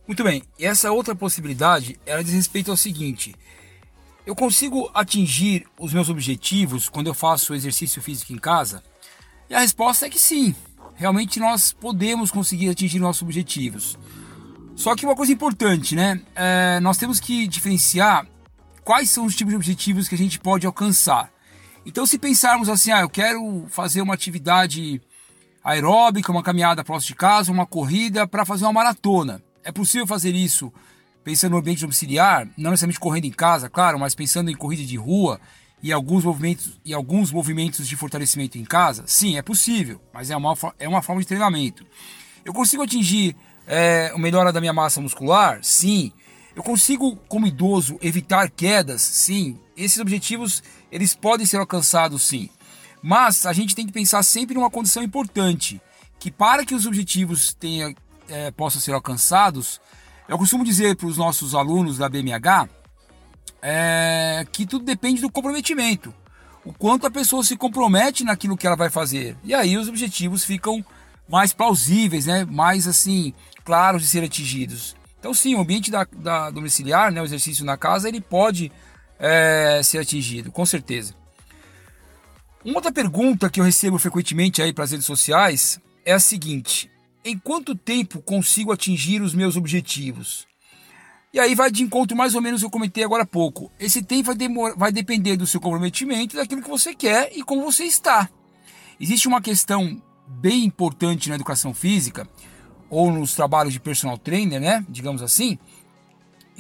Muito 0.07 0.23
bem, 0.23 0.43
essa 0.59 0.93
outra 0.93 1.15
possibilidade 1.15 1.99
ela 2.07 2.23
diz 2.23 2.33
respeito 2.33 2.71
ao 2.71 2.77
seguinte: 2.77 3.35
eu 4.25 4.35
consigo 4.35 4.91
atingir 4.95 5.67
os 5.79 5.93
meus 5.93 6.09
objetivos 6.09 6.89
quando 6.89 7.09
eu 7.09 7.15
faço 7.15 7.55
exercício 7.55 8.01
físico 8.01 8.33
em 8.33 8.39
casa? 8.39 8.83
E 9.49 9.55
a 9.55 9.61
resposta 9.61 10.07
é 10.07 10.11
que 10.11 10.19
sim, 10.19 10.55
realmente 10.95 11.39
nós 11.39 11.73
podemos 11.73 12.31
conseguir 12.31 12.69
atingir 12.69 12.99
nossos 12.99 13.23
objetivos. 13.23 13.99
Só 14.75 14.95
que 14.95 15.07
uma 15.07 15.17
coisa 15.17 15.33
importante, 15.33 15.95
né? 15.95 16.21
É, 16.35 16.79
nós 16.81 16.99
temos 16.99 17.19
que 17.19 17.47
diferenciar 17.47 18.27
quais 18.87 19.11
são 19.11 19.27
os 19.27 19.35
tipos 19.35 19.51
de 19.51 19.57
objetivos 19.57 20.07
que 20.07 20.15
a 20.15 20.19
gente 20.19 20.39
pode 20.39 20.65
alcançar. 20.65 21.29
Então, 21.85 22.07
se 22.07 22.21
pensarmos 22.21 22.69
assim, 22.69 22.93
ah, 22.93 23.01
eu 23.01 23.11
quero 23.11 23.67
fazer 23.69 24.01
uma 24.01 24.15
atividade 24.15 25.03
aeróbica, 25.65 26.31
uma 26.31 26.43
caminhada 26.43 26.85
próximo 26.85 27.09
de 27.09 27.15
casa, 27.17 27.51
uma 27.51 27.67
corrida 27.67 28.29
para 28.29 28.45
fazer 28.45 28.65
uma 28.65 28.73
maratona. 28.73 29.43
É 29.65 29.73
possível 29.73 30.07
fazer 30.07 30.37
isso 30.37 30.73
pensando 31.25 31.53
no 31.53 31.59
ambiente 31.59 31.81
domiciliar, 31.81 32.49
não 32.57 32.71
necessariamente 32.71 33.01
correndo 33.01 33.25
em 33.25 33.33
casa, 33.33 33.69
claro, 33.69 33.99
mas 33.99 34.15
pensando 34.15 34.53
em 34.53 34.55
corrida 34.55 34.85
de 34.85 34.97
rua, 34.97 35.41
e 35.83 35.93
alguns 35.93 36.23
movimentos 36.23 36.79
e 36.85 36.95
alguns 36.95 37.33
movimentos 37.33 37.89
de 37.89 37.97
fortalecimento 37.97 38.57
em 38.57 38.65
casa? 38.65 39.03
Sim, 39.09 39.37
é 39.37 39.43
possível, 39.43 40.01
mas 40.15 40.31
é 40.31 40.37
uma, 40.37 40.55
é 40.79 40.89
uma 40.89 41.03
forma 41.03 41.21
de 41.21 41.27
treinamento. 41.27 41.85
Eu 42.45 42.55
consigo 42.55 42.85
atingir 42.85 43.35
é, 43.67 44.17
melhora 44.17 44.53
da 44.53 44.61
minha 44.61 44.73
massa 44.73 45.01
muscular? 45.01 45.59
Sim. 45.63 46.13
Eu 46.57 46.63
consigo, 46.63 47.17
como 47.29 47.47
idoso, 47.47 47.99
evitar 48.01 48.51
quedas? 48.51 49.03
Sim. 49.03 49.61
Esses 49.77 49.99
objetivos 49.99 50.63
eles 50.91 51.15
podem 51.15 51.45
ser 51.45 51.59
alcançados, 51.59 52.23
sim. 52.23 52.49
Mas 53.03 53.45
a 53.45 53.53
gente 53.53 53.77
tem 53.77 53.87
que 53.87 53.93
pensar 53.93 54.23
sempre 54.23 54.55
numa 54.55 54.71
condição 54.71 55.03
importante, 55.03 55.79
que 56.19 56.31
para 56.31 56.65
que 56.65 56.75
os 56.75 56.87
objetivos 56.87 57.53
tenha, 57.53 57.95
é, 58.27 58.51
possam 58.51 58.81
ser 58.81 58.93
alcançados, 58.93 59.79
eu 60.27 60.39
costumo 60.39 60.65
dizer 60.65 60.97
para 60.97 61.07
os 61.07 61.19
nossos 61.19 61.55
alunos 61.55 61.99
da 61.99 62.09
BMH 62.09 62.69
é, 63.61 64.47
que 64.51 64.65
tudo 64.65 64.85
depende 64.85 65.21
do 65.21 65.31
comprometimento. 65.31 66.13
O 66.65 66.73
quanto 66.73 67.07
a 67.07 67.11
pessoa 67.11 67.45
se 67.45 67.55
compromete 67.55 68.25
naquilo 68.25 68.57
que 68.57 68.67
ela 68.67 68.77
vai 68.77 68.89
fazer. 68.89 69.37
E 69.45 69.55
aí 69.55 69.77
os 69.77 69.89
objetivos 69.89 70.43
ficam 70.43 70.83
mais 71.29 71.53
plausíveis, 71.53 72.25
né? 72.25 72.47
mais 72.47 72.89
assim, 72.89 73.35
claros 73.63 74.01
de 74.01 74.09
serem 74.09 74.27
atingidos. 74.27 74.97
Então 75.27 75.35
sim, 75.35 75.57
o 75.57 75.61
ambiente 75.61 75.91
da, 75.91 76.05
da 76.05 76.51
domiciliar, 76.51 77.11
né, 77.11 77.21
o 77.21 77.25
exercício 77.25 77.65
na 77.65 77.77
casa, 77.77 78.09
ele 78.09 78.21
pode 78.21 78.71
é, 79.19 79.81
ser 79.83 79.99
atingido, 79.99 80.53
com 80.53 80.65
certeza. 80.65 81.17
Uma 82.65 82.77
outra 82.77 82.93
pergunta 82.93 83.51
que 83.51 83.59
eu 83.59 83.65
recebo 83.65 83.99
frequentemente 83.99 84.63
aí 84.63 84.73
para 84.73 84.85
as 84.85 84.93
redes 84.93 85.05
sociais 85.05 85.81
é 86.05 86.13
a 86.13 86.21
seguinte: 86.21 86.89
em 87.25 87.37
quanto 87.37 87.75
tempo 87.75 88.23
consigo 88.23 88.71
atingir 88.71 89.21
os 89.21 89.35
meus 89.35 89.57
objetivos? 89.57 90.47
E 91.35 91.41
aí 91.41 91.57
vai 91.57 91.73
de 91.73 91.83
encontro 91.83 92.17
mais 92.17 92.37
ou 92.37 92.41
menos 92.41 92.61
que 92.61 92.67
eu 92.67 92.71
comentei 92.71 93.03
agora 93.03 93.25
há 93.25 93.27
pouco. 93.27 93.73
Esse 93.81 94.05
tempo 94.05 94.33
vai, 94.33 94.75
vai 94.77 94.93
depender 94.93 95.37
do 95.37 95.45
seu 95.45 95.61
comprometimento, 95.61 96.37
daquilo 96.37 96.63
que 96.63 96.71
você 96.71 96.95
quer 96.95 97.33
e 97.37 97.43
como 97.43 97.65
você 97.65 97.83
está. 97.83 98.31
Existe 99.01 99.27
uma 99.27 99.43
questão 99.43 100.01
bem 100.25 100.65
importante 100.65 101.29
na 101.29 101.35
educação 101.35 101.75
física 101.75 102.29
ou 102.89 103.13
nos 103.13 103.35
trabalhos 103.35 103.73
de 103.73 103.81
personal 103.81 104.17
trainer, 104.17 104.61
né, 104.61 104.85
digamos 104.89 105.23
assim, 105.23 105.59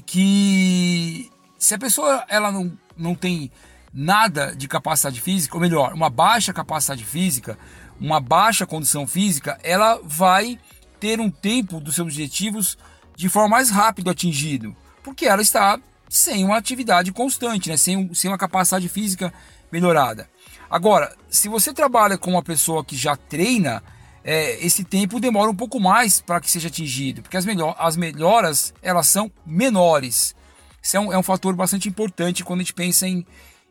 que 0.04 1.30
se 1.58 1.74
a 1.74 1.78
pessoa 1.78 2.24
ela 2.28 2.50
não, 2.52 2.76
não 2.96 3.14
tem 3.14 3.50
nada 3.92 4.54
de 4.54 4.68
capacidade 4.68 5.20
física, 5.20 5.56
ou 5.56 5.60
melhor, 5.60 5.94
uma 5.94 6.10
baixa 6.10 6.52
capacidade 6.52 7.04
física, 7.04 7.58
uma 7.98 8.20
baixa 8.20 8.66
condição 8.66 9.06
física, 9.06 9.58
ela 9.62 10.00
vai 10.04 10.58
ter 11.00 11.20
um 11.20 11.30
tempo 11.30 11.80
dos 11.80 11.94
seus 11.94 12.06
objetivos 12.06 12.76
de 13.16 13.28
forma 13.28 13.48
mais 13.48 13.70
rápido 13.70 14.10
atingido, 14.10 14.76
porque 15.02 15.26
ela 15.26 15.40
está 15.40 15.80
sem 16.08 16.44
uma 16.44 16.56
atividade 16.56 17.10
constante, 17.12 17.68
né? 17.68 17.76
sem, 17.76 18.12
sem 18.14 18.30
uma 18.30 18.38
capacidade 18.38 18.88
física 18.88 19.32
melhorada. 19.72 20.28
Agora, 20.70 21.14
se 21.28 21.48
você 21.48 21.72
trabalha 21.72 22.18
com 22.18 22.30
uma 22.30 22.42
pessoa 22.42 22.84
que 22.84 22.96
já 22.96 23.16
treina, 23.16 23.82
é, 24.28 24.58
esse 24.66 24.82
tempo 24.82 25.20
demora 25.20 25.48
um 25.48 25.54
pouco 25.54 25.78
mais 25.78 26.20
para 26.20 26.40
que 26.40 26.50
seja 26.50 26.66
atingido, 26.66 27.22
porque 27.22 27.36
as, 27.36 27.44
melhor, 27.44 27.76
as 27.78 27.96
melhoras 27.96 28.74
elas 28.82 29.06
são 29.06 29.30
menores. 29.46 30.34
Isso 30.82 30.96
é 30.96 31.00
um, 31.00 31.12
é 31.12 31.16
um 31.16 31.22
fator 31.22 31.54
bastante 31.54 31.88
importante 31.88 32.42
quando 32.42 32.58
a 32.58 32.62
gente 32.64 32.74
pensa 32.74 33.06
em, 33.06 33.24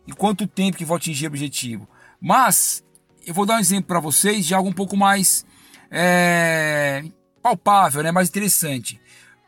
em 0.07 0.13
quanto 0.13 0.47
tempo 0.47 0.77
que 0.77 0.85
vou 0.85 0.95
atingir 0.95 1.25
o 1.25 1.27
objetivo. 1.27 1.89
Mas 2.21 2.81
eu 3.27 3.33
vou 3.33 3.45
dar 3.45 3.55
um 3.57 3.59
exemplo 3.59 3.87
para 3.87 3.99
vocês 3.99 4.45
de 4.45 4.55
algo 4.55 4.69
um 4.69 4.73
pouco 4.73 4.95
mais 4.95 5.45
é, 5.91 7.03
palpável, 7.43 8.01
né, 8.01 8.13
mais 8.13 8.29
interessante. 8.29 8.97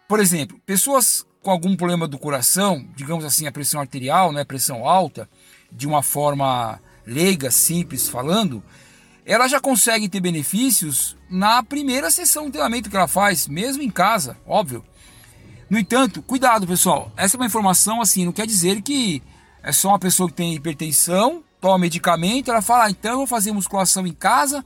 Por 0.09 0.19
exemplo, 0.19 0.59
pessoas 0.65 1.25
com 1.41 1.49
algum 1.49 1.77
problema 1.77 2.05
do 2.05 2.19
coração, 2.19 2.85
digamos 2.97 3.23
assim, 3.23 3.47
a 3.47 3.51
pressão 3.51 3.79
arterial, 3.79 4.33
né, 4.33 4.43
pressão 4.43 4.85
alta, 4.85 5.29
de 5.71 5.87
uma 5.87 6.03
forma 6.03 6.81
leiga, 7.05 7.49
simples 7.49 8.09
falando, 8.09 8.61
ela 9.27 9.49
já 9.49 9.59
consegue 9.59 10.07
ter 10.07 10.21
benefícios 10.21 11.17
na 11.29 11.61
primeira 11.61 12.09
sessão 12.09 12.45
de 12.45 12.51
treinamento 12.51 12.89
que 12.89 12.95
ela 12.95 13.09
faz, 13.09 13.45
mesmo 13.45 13.83
em 13.83 13.89
casa, 13.89 14.37
óbvio. 14.47 14.85
No 15.69 15.77
entanto, 15.77 16.21
cuidado 16.21 16.65
pessoal, 16.65 17.11
essa 17.17 17.35
é 17.35 17.37
uma 17.37 17.45
informação 17.45 18.01
assim, 18.01 18.23
não 18.23 18.31
quer 18.31 18.47
dizer 18.47 18.81
que 18.81 19.21
é 19.61 19.73
só 19.73 19.89
uma 19.89 19.99
pessoa 19.99 20.29
que 20.29 20.35
tem 20.35 20.55
hipertensão, 20.55 21.43
toma 21.59 21.77
medicamento, 21.77 22.49
ela 22.49 22.61
fala, 22.61 22.85
ah, 22.85 22.89
então 22.89 23.11
eu 23.11 23.17
vou 23.17 23.27
fazer 23.27 23.51
musculação 23.51 24.07
em 24.07 24.13
casa, 24.13 24.63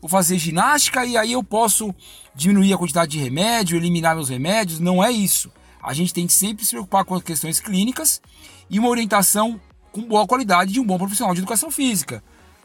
vou 0.00 0.08
fazer 0.08 0.38
ginástica 0.38 1.04
e 1.04 1.16
aí 1.16 1.32
eu 1.32 1.42
posso 1.42 1.92
diminuir 2.36 2.72
a 2.72 2.78
quantidade 2.78 3.10
de 3.10 3.18
remédio, 3.18 3.76
eliminar 3.76 4.14
meus 4.14 4.28
remédios. 4.28 4.78
Não 4.78 5.02
é 5.02 5.10
isso. 5.10 5.50
A 5.82 5.92
gente 5.92 6.14
tem 6.14 6.24
que 6.24 6.32
sempre 6.32 6.64
se 6.64 6.70
preocupar 6.70 7.04
com 7.04 7.16
as 7.16 7.22
questões 7.24 7.58
clínicas 7.58 8.22
e 8.70 8.78
uma 8.78 8.90
orientação 8.90 9.60
com 9.90 10.02
boa 10.02 10.24
qualidade 10.24 10.72
de 10.72 10.78
um 10.78 10.86
bom 10.86 10.98
profissional 10.98 11.34
de 11.34 11.40
educação 11.40 11.68
física 11.68 12.22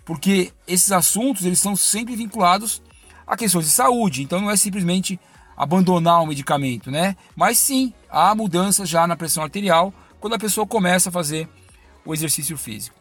porque 0.09 0.51
esses 0.67 0.91
assuntos 0.91 1.45
eles 1.45 1.59
são 1.59 1.75
sempre 1.75 2.15
vinculados 2.15 2.81
a 3.27 3.37
questões 3.37 3.65
de 3.65 3.71
saúde. 3.71 4.23
Então 4.23 4.41
não 4.41 4.49
é 4.49 4.57
simplesmente 4.57 5.19
abandonar 5.55 6.23
o 6.23 6.25
medicamento, 6.25 6.89
né? 6.89 7.15
Mas 7.35 7.59
sim 7.59 7.93
há 8.09 8.33
mudanças 8.33 8.89
já 8.89 9.05
na 9.05 9.15
pressão 9.15 9.43
arterial 9.43 9.93
quando 10.19 10.33
a 10.33 10.39
pessoa 10.39 10.65
começa 10.65 11.09
a 11.09 11.11
fazer 11.11 11.47
o 12.03 12.11
exercício 12.11 12.57
físico. 12.57 12.95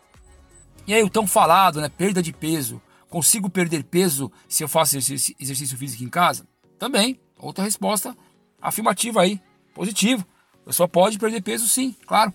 E 0.87 0.93
aí 0.93 1.03
o 1.03 1.09
tão 1.09 1.27
falado, 1.27 1.81
né? 1.81 1.89
Perda 1.89 2.23
de 2.23 2.31
peso. 2.31 2.79
Consigo 3.09 3.49
perder 3.49 3.85
peso 3.85 4.31
se 4.47 4.63
eu 4.63 4.69
faço 4.69 4.99
exercício 4.99 5.79
físico 5.79 6.05
em 6.05 6.11
casa? 6.11 6.47
Também. 6.79 7.19
Outra 7.39 7.65
resposta 7.65 8.15
afirmativa 8.61 9.23
aí, 9.23 9.41
positivo. 9.75 10.27
A 10.63 10.67
pessoa 10.67 10.87
pode 10.87 11.19
perder 11.19 11.41
peso 11.41 11.67
sim, 11.69 11.97
claro. 12.07 12.35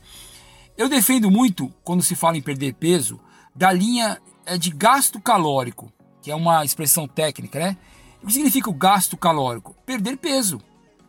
Eu 0.76 0.90
defendo 0.90 1.30
muito, 1.30 1.72
quando 1.84 2.02
se 2.02 2.16
fala 2.16 2.38
em 2.38 2.42
perder 2.42 2.74
peso, 2.74 3.20
da 3.56 3.72
linha 3.72 4.20
é 4.46 4.58
de 4.58 4.70
gasto 4.70 5.20
calórico, 5.20 5.92
que 6.22 6.32
é 6.32 6.36
uma 6.36 6.64
expressão 6.64 7.08
técnica, 7.08 7.60
né? 7.60 7.78
O 8.22 8.28
que 8.28 8.34
significa 8.34 8.70
o 8.70 8.74
gasto 8.74 9.18
calórico? 9.18 9.76
Perder 9.86 10.18
peso, 10.18 10.62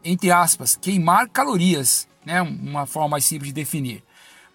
entre 0.03 0.31
aspas, 0.31 0.77
queimar 0.77 1.29
calorias, 1.29 2.09
né? 2.25 2.43
Uma 2.43 2.87
forma 2.87 3.11
mais 3.11 3.25
simples 3.25 3.49
de 3.49 3.55
definir. 3.55 4.03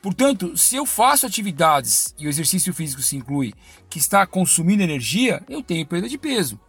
Portanto, 0.01 0.55
se 0.55 0.75
eu 0.75 0.85
faço 0.85 1.25
atividades 1.25 2.13
e 2.17 2.25
o 2.25 2.29
exercício 2.29 2.73
físico 2.73 3.01
se 3.01 3.17
inclui 3.17 3.53
que 3.89 3.99
está 3.99 4.25
consumindo 4.25 4.83
energia, 4.83 5.43
eu 5.49 5.61
tenho 5.61 5.85
perda 5.85 6.07
de 6.07 6.17
peso. 6.17 6.59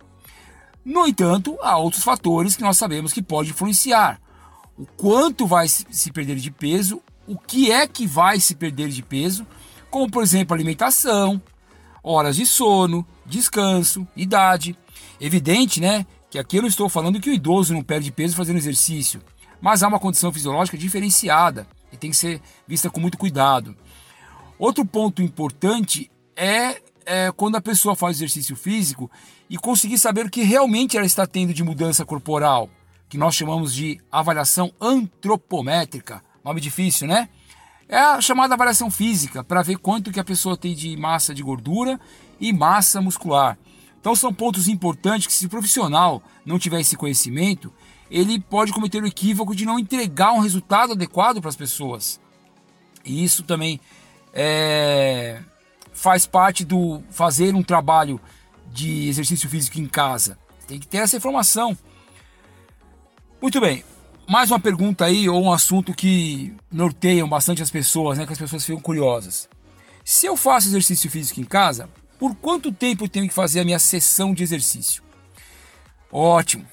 No 0.84 1.06
entanto, 1.06 1.56
há 1.62 1.76
outros 1.76 2.02
fatores 2.02 2.56
que 2.56 2.62
nós 2.62 2.76
sabemos 2.76 3.12
que 3.12 3.22
pode 3.22 3.50
influenciar. 3.50 4.20
O 4.76 4.86
quanto 4.86 5.46
vai 5.46 5.68
se 5.68 6.10
perder 6.10 6.36
de 6.36 6.50
peso, 6.50 7.00
o 7.26 7.38
que 7.38 7.70
é 7.70 7.86
que 7.86 8.06
vai 8.06 8.40
se 8.40 8.54
perder 8.54 8.88
de 8.88 9.02
peso, 9.02 9.46
como 9.90 10.10
por 10.10 10.22
exemplo 10.22 10.54
alimentação, 10.54 11.40
horas 12.02 12.36
de 12.36 12.46
sono, 12.46 13.06
descanso, 13.26 14.06
idade. 14.16 14.76
Evidente, 15.20 15.80
né, 15.80 16.06
que 16.30 16.38
aqui 16.38 16.56
eu 16.56 16.62
não 16.62 16.68
estou 16.68 16.88
falando 16.88 17.20
que 17.20 17.30
o 17.30 17.34
idoso 17.34 17.74
não 17.74 17.82
perde 17.82 18.12
peso 18.12 18.36
fazendo 18.36 18.56
exercício, 18.56 19.20
mas 19.60 19.82
há 19.82 19.88
uma 19.88 19.98
condição 19.98 20.32
fisiológica 20.32 20.78
diferenciada 20.78 21.66
e 21.92 21.96
tem 21.96 22.10
que 22.10 22.16
ser 22.16 22.40
vista 22.66 22.88
com 22.88 23.00
muito 23.00 23.18
cuidado. 23.18 23.76
Outro 24.58 24.84
ponto 24.84 25.22
importante 25.22 26.10
é, 26.36 26.80
é 27.04 27.32
quando 27.32 27.56
a 27.56 27.60
pessoa 27.60 27.96
faz 27.96 28.16
exercício 28.16 28.54
físico 28.54 29.10
e 29.48 29.56
conseguir 29.56 29.98
saber 29.98 30.26
o 30.26 30.30
que 30.30 30.42
realmente 30.42 30.96
ela 30.96 31.06
está 31.06 31.26
tendo 31.26 31.52
de 31.52 31.64
mudança 31.64 32.04
corporal, 32.04 32.70
que 33.08 33.18
nós 33.18 33.34
chamamos 33.34 33.74
de 33.74 34.00
avaliação 34.10 34.72
antropométrica. 34.80 36.22
Nome 36.44 36.60
difícil, 36.60 37.08
né? 37.08 37.28
É 37.90 37.98
a 37.98 38.20
chamada 38.20 38.54
avaliação 38.54 38.88
física, 38.88 39.42
para 39.42 39.62
ver 39.62 39.76
quanto 39.76 40.12
que 40.12 40.20
a 40.20 40.24
pessoa 40.24 40.56
tem 40.56 40.76
de 40.76 40.96
massa 40.96 41.34
de 41.34 41.42
gordura 41.42 41.98
e 42.38 42.52
massa 42.52 43.00
muscular. 43.00 43.58
Então 44.00 44.14
são 44.14 44.32
pontos 44.32 44.68
importantes 44.68 45.26
que 45.26 45.32
se 45.32 45.46
o 45.46 45.48
profissional 45.48 46.22
não 46.46 46.56
tiver 46.56 46.80
esse 46.80 46.96
conhecimento, 46.96 47.72
ele 48.08 48.38
pode 48.38 48.72
cometer 48.72 49.02
o 49.02 49.06
equívoco 49.08 49.56
de 49.56 49.66
não 49.66 49.76
entregar 49.76 50.32
um 50.32 50.38
resultado 50.38 50.92
adequado 50.92 51.40
para 51.40 51.48
as 51.48 51.56
pessoas. 51.56 52.20
E 53.04 53.24
isso 53.24 53.42
também 53.42 53.80
é, 54.32 55.42
faz 55.92 56.26
parte 56.26 56.64
do 56.64 57.02
fazer 57.10 57.56
um 57.56 57.62
trabalho 57.62 58.20
de 58.72 59.08
exercício 59.08 59.48
físico 59.48 59.80
em 59.80 59.86
casa. 59.86 60.38
Tem 60.68 60.78
que 60.78 60.86
ter 60.86 60.98
essa 60.98 61.16
informação. 61.16 61.76
Muito 63.42 63.60
bem, 63.60 63.82
mais 64.30 64.48
uma 64.48 64.60
pergunta 64.60 65.06
aí, 65.06 65.28
ou 65.28 65.42
um 65.42 65.52
assunto 65.52 65.92
que 65.92 66.54
norteiam 66.70 67.28
bastante 67.28 67.64
as 67.64 67.70
pessoas, 67.70 68.16
né? 68.16 68.24
Que 68.24 68.32
as 68.32 68.38
pessoas 68.38 68.64
ficam 68.64 68.80
curiosas. 68.80 69.48
Se 70.04 70.24
eu 70.24 70.36
faço 70.36 70.68
exercício 70.68 71.10
físico 71.10 71.40
em 71.40 71.44
casa, 71.44 71.90
por 72.16 72.36
quanto 72.36 72.70
tempo 72.70 73.04
eu 73.04 73.08
tenho 73.08 73.26
que 73.26 73.34
fazer 73.34 73.58
a 73.58 73.64
minha 73.64 73.80
sessão 73.80 74.32
de 74.32 74.44
exercício? 74.44 75.02
Ótimo. 76.12 76.64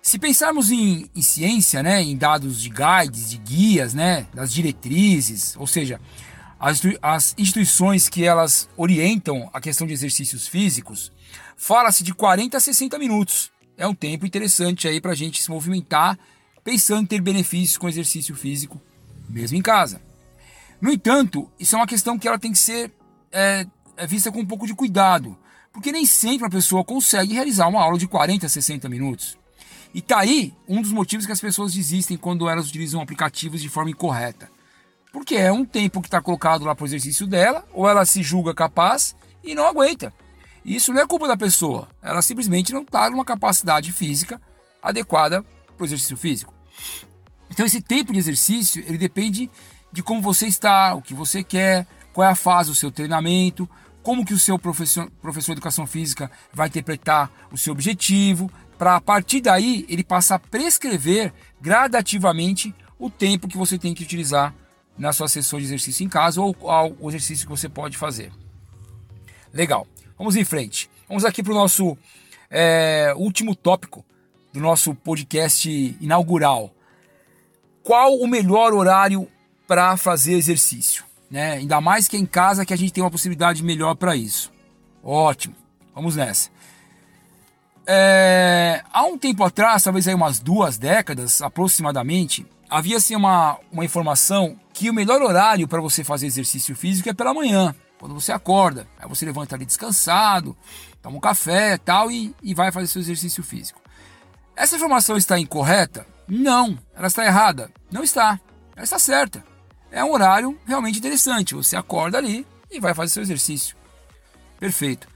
Se 0.00 0.18
pensarmos 0.18 0.70
em, 0.70 1.10
em 1.14 1.20
ciência, 1.20 1.82
né, 1.82 2.02
em 2.02 2.16
dados 2.16 2.58
de 2.58 2.70
guides, 2.70 3.32
de 3.32 3.36
guias, 3.36 3.92
né, 3.92 4.26
das 4.32 4.50
diretrizes, 4.50 5.54
ou 5.58 5.66
seja, 5.66 6.00
as, 6.58 6.80
as 7.02 7.34
instituições 7.36 8.08
que 8.08 8.24
elas 8.24 8.66
orientam 8.78 9.50
a 9.52 9.60
questão 9.60 9.86
de 9.86 9.92
exercícios 9.92 10.48
físicos, 10.48 11.12
fala-se 11.54 12.02
de 12.02 12.14
40 12.14 12.56
a 12.56 12.60
60 12.60 12.98
minutos. 12.98 13.52
É 13.76 13.86
um 13.86 13.94
tempo 13.94 14.24
interessante 14.24 14.88
aí 14.88 15.02
para 15.02 15.12
a 15.12 15.16
gente 15.16 15.42
se 15.42 15.50
movimentar 15.50 16.18
pensando 16.64 17.02
em 17.02 17.06
ter 17.06 17.20
benefícios 17.20 17.76
com 17.76 17.88
exercício 17.88 18.34
físico, 18.34 18.80
mesmo 19.28 19.56
em 19.56 19.62
casa. 19.62 20.00
No 20.80 20.90
entanto, 20.90 21.50
isso 21.60 21.76
é 21.76 21.78
uma 21.78 21.86
questão 21.86 22.18
que 22.18 22.26
ela 22.26 22.38
tem 22.38 22.50
que 22.50 22.58
ser 22.58 22.90
é, 23.30 23.66
é 23.96 24.06
vista 24.06 24.32
com 24.32 24.40
um 24.40 24.46
pouco 24.46 24.66
de 24.66 24.74
cuidado, 24.74 25.36
porque 25.72 25.92
nem 25.92 26.06
sempre 26.06 26.46
a 26.46 26.50
pessoa 26.50 26.84
consegue 26.84 27.34
realizar 27.34 27.68
uma 27.68 27.82
aula 27.82 27.98
de 27.98 28.08
40 28.08 28.46
a 28.46 28.48
60 28.48 28.88
minutos. 28.88 29.36
E 29.92 30.00
tá 30.00 30.18
aí 30.18 30.52
um 30.66 30.82
dos 30.82 30.90
motivos 30.90 31.26
que 31.26 31.32
as 31.32 31.40
pessoas 31.40 31.74
desistem 31.74 32.16
quando 32.16 32.48
elas 32.48 32.68
utilizam 32.68 33.00
aplicativos 33.00 33.60
de 33.60 33.68
forma 33.68 33.90
incorreta. 33.90 34.50
Porque 35.12 35.36
é 35.36 35.52
um 35.52 35.64
tempo 35.64 36.00
que 36.00 36.08
está 36.08 36.20
colocado 36.20 36.64
lá 36.64 36.74
para 36.74 36.82
o 36.82 36.86
exercício 36.86 37.26
dela, 37.26 37.64
ou 37.72 37.88
ela 37.88 38.04
se 38.04 38.22
julga 38.22 38.52
capaz 38.52 39.14
e 39.44 39.54
não 39.54 39.66
aguenta. 39.66 40.12
Isso 40.64 40.92
não 40.92 41.02
é 41.02 41.06
culpa 41.06 41.28
da 41.28 41.36
pessoa, 41.36 41.88
ela 42.02 42.22
simplesmente 42.22 42.72
não 42.72 42.82
está 42.82 43.10
numa 43.10 43.24
capacidade 43.24 43.92
física 43.92 44.40
adequada 44.82 45.44
para 45.74 45.84
o 45.84 45.86
exercício 45.86 46.16
físico. 46.16 46.54
Então 47.50 47.64
esse 47.64 47.80
tempo 47.80 48.12
de 48.12 48.18
exercício, 48.18 48.82
ele 48.86 48.98
depende 48.98 49.50
de 49.92 50.02
como 50.02 50.20
você 50.20 50.46
está, 50.46 50.94
o 50.94 51.02
que 51.02 51.14
você 51.14 51.42
quer, 51.44 51.86
qual 52.12 52.26
é 52.26 52.30
a 52.30 52.34
fase 52.34 52.70
do 52.70 52.74
seu 52.74 52.90
treinamento, 52.90 53.68
como 54.02 54.24
que 54.24 54.34
o 54.34 54.38
seu 54.38 54.58
professor, 54.58 55.10
professor 55.22 55.52
de 55.52 55.58
educação 55.58 55.86
física 55.86 56.30
vai 56.52 56.68
interpretar 56.68 57.30
o 57.52 57.56
seu 57.56 57.72
objetivo, 57.72 58.50
para 58.76 58.96
a 58.96 59.00
partir 59.00 59.40
daí 59.40 59.86
ele 59.88 60.02
passar 60.02 60.34
a 60.34 60.38
prescrever 60.38 61.32
gradativamente 61.60 62.74
o 62.98 63.08
tempo 63.08 63.48
que 63.48 63.56
você 63.56 63.78
tem 63.78 63.94
que 63.94 64.02
utilizar 64.02 64.54
na 64.98 65.12
sua 65.12 65.28
sessão 65.28 65.58
de 65.58 65.64
exercício 65.64 66.04
em 66.04 66.08
casa 66.08 66.40
ou 66.40 66.56
o 67.00 67.10
exercício 67.10 67.46
que 67.46 67.50
você 67.50 67.68
pode 67.68 67.96
fazer. 67.96 68.32
Legal, 69.52 69.86
vamos 70.18 70.36
em 70.36 70.44
frente. 70.44 70.90
Vamos 71.08 71.24
aqui 71.24 71.42
para 71.42 71.52
o 71.52 71.56
nosso 71.56 71.96
é, 72.50 73.12
último 73.16 73.54
tópico 73.54 74.04
do 74.54 74.60
nosso 74.60 74.94
podcast 74.94 75.68
inaugural. 76.00 76.70
Qual 77.82 78.14
o 78.14 78.26
melhor 78.28 78.72
horário 78.72 79.28
para 79.66 79.96
fazer 79.96 80.34
exercício? 80.34 81.04
Né? 81.28 81.54
Ainda 81.54 81.80
mais 81.80 82.06
que 82.06 82.16
é 82.16 82.20
em 82.20 82.24
casa 82.24 82.64
que 82.64 82.72
a 82.72 82.76
gente 82.76 82.92
tem 82.92 83.02
uma 83.02 83.10
possibilidade 83.10 83.64
melhor 83.64 83.96
para 83.96 84.14
isso. 84.14 84.52
Ótimo, 85.02 85.56
vamos 85.92 86.14
nessa. 86.14 86.50
É, 87.84 88.84
há 88.92 89.04
um 89.04 89.18
tempo 89.18 89.42
atrás, 89.42 89.82
talvez 89.82 90.06
aí 90.06 90.14
umas 90.14 90.38
duas 90.38 90.78
décadas 90.78 91.42
aproximadamente, 91.42 92.46
havia-se 92.70 93.16
uma, 93.16 93.58
uma 93.72 93.84
informação 93.84 94.56
que 94.72 94.88
o 94.88 94.94
melhor 94.94 95.20
horário 95.20 95.66
para 95.66 95.80
você 95.80 96.04
fazer 96.04 96.26
exercício 96.26 96.76
físico 96.76 97.08
é 97.08 97.12
pela 97.12 97.34
manhã, 97.34 97.74
quando 97.98 98.14
você 98.14 98.30
acorda. 98.30 98.86
Aí 99.00 99.08
você 99.08 99.26
levanta 99.26 99.56
ali 99.56 99.66
descansado, 99.66 100.56
toma 101.02 101.16
um 101.16 101.20
café 101.20 101.76
tal, 101.76 102.08
e, 102.08 102.32
e 102.40 102.54
vai 102.54 102.70
fazer 102.70 102.86
seu 102.86 103.02
exercício 103.02 103.42
físico. 103.42 103.83
Essa 104.56 104.76
informação 104.76 105.16
está 105.16 105.38
incorreta? 105.38 106.06
Não, 106.28 106.78
ela 106.94 107.06
está 107.06 107.24
errada. 107.24 107.70
Não 107.90 108.02
está. 108.02 108.40
Ela 108.74 108.84
está 108.84 108.98
certa. 108.98 109.44
É 109.90 110.02
um 110.04 110.12
horário 110.12 110.58
realmente 110.66 110.98
interessante. 110.98 111.54
Você 111.54 111.76
acorda 111.76 112.18
ali 112.18 112.46
e 112.70 112.80
vai 112.80 112.94
fazer 112.94 113.12
seu 113.12 113.22
exercício. 113.22 113.76
Perfeito. 114.58 115.08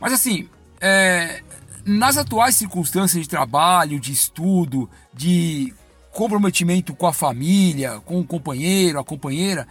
Mas 0.00 0.12
assim, 0.12 0.48
é, 0.80 1.42
nas 1.84 2.16
atuais 2.16 2.54
circunstâncias 2.54 3.22
de 3.22 3.28
trabalho, 3.28 4.00
de 4.00 4.12
estudo, 4.12 4.88
de 5.12 5.74
comprometimento 6.12 6.94
com 6.94 7.06
a 7.06 7.12
família, 7.12 8.00
com 8.00 8.20
o 8.20 8.26
companheiro, 8.26 8.98
a 8.98 9.04
companheira, 9.04 9.66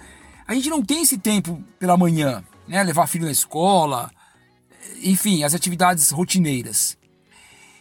a 0.47 0.53
gente 0.53 0.69
não 0.69 0.83
tem 0.83 1.01
esse 1.01 1.17
tempo 1.17 1.61
pela 1.77 1.97
manhã, 1.97 2.43
né? 2.67 2.83
Levar 2.83 3.07
filho 3.07 3.25
na 3.25 3.31
escola, 3.31 4.09
enfim, 5.03 5.43
as 5.43 5.53
atividades 5.53 6.09
rotineiras. 6.11 6.97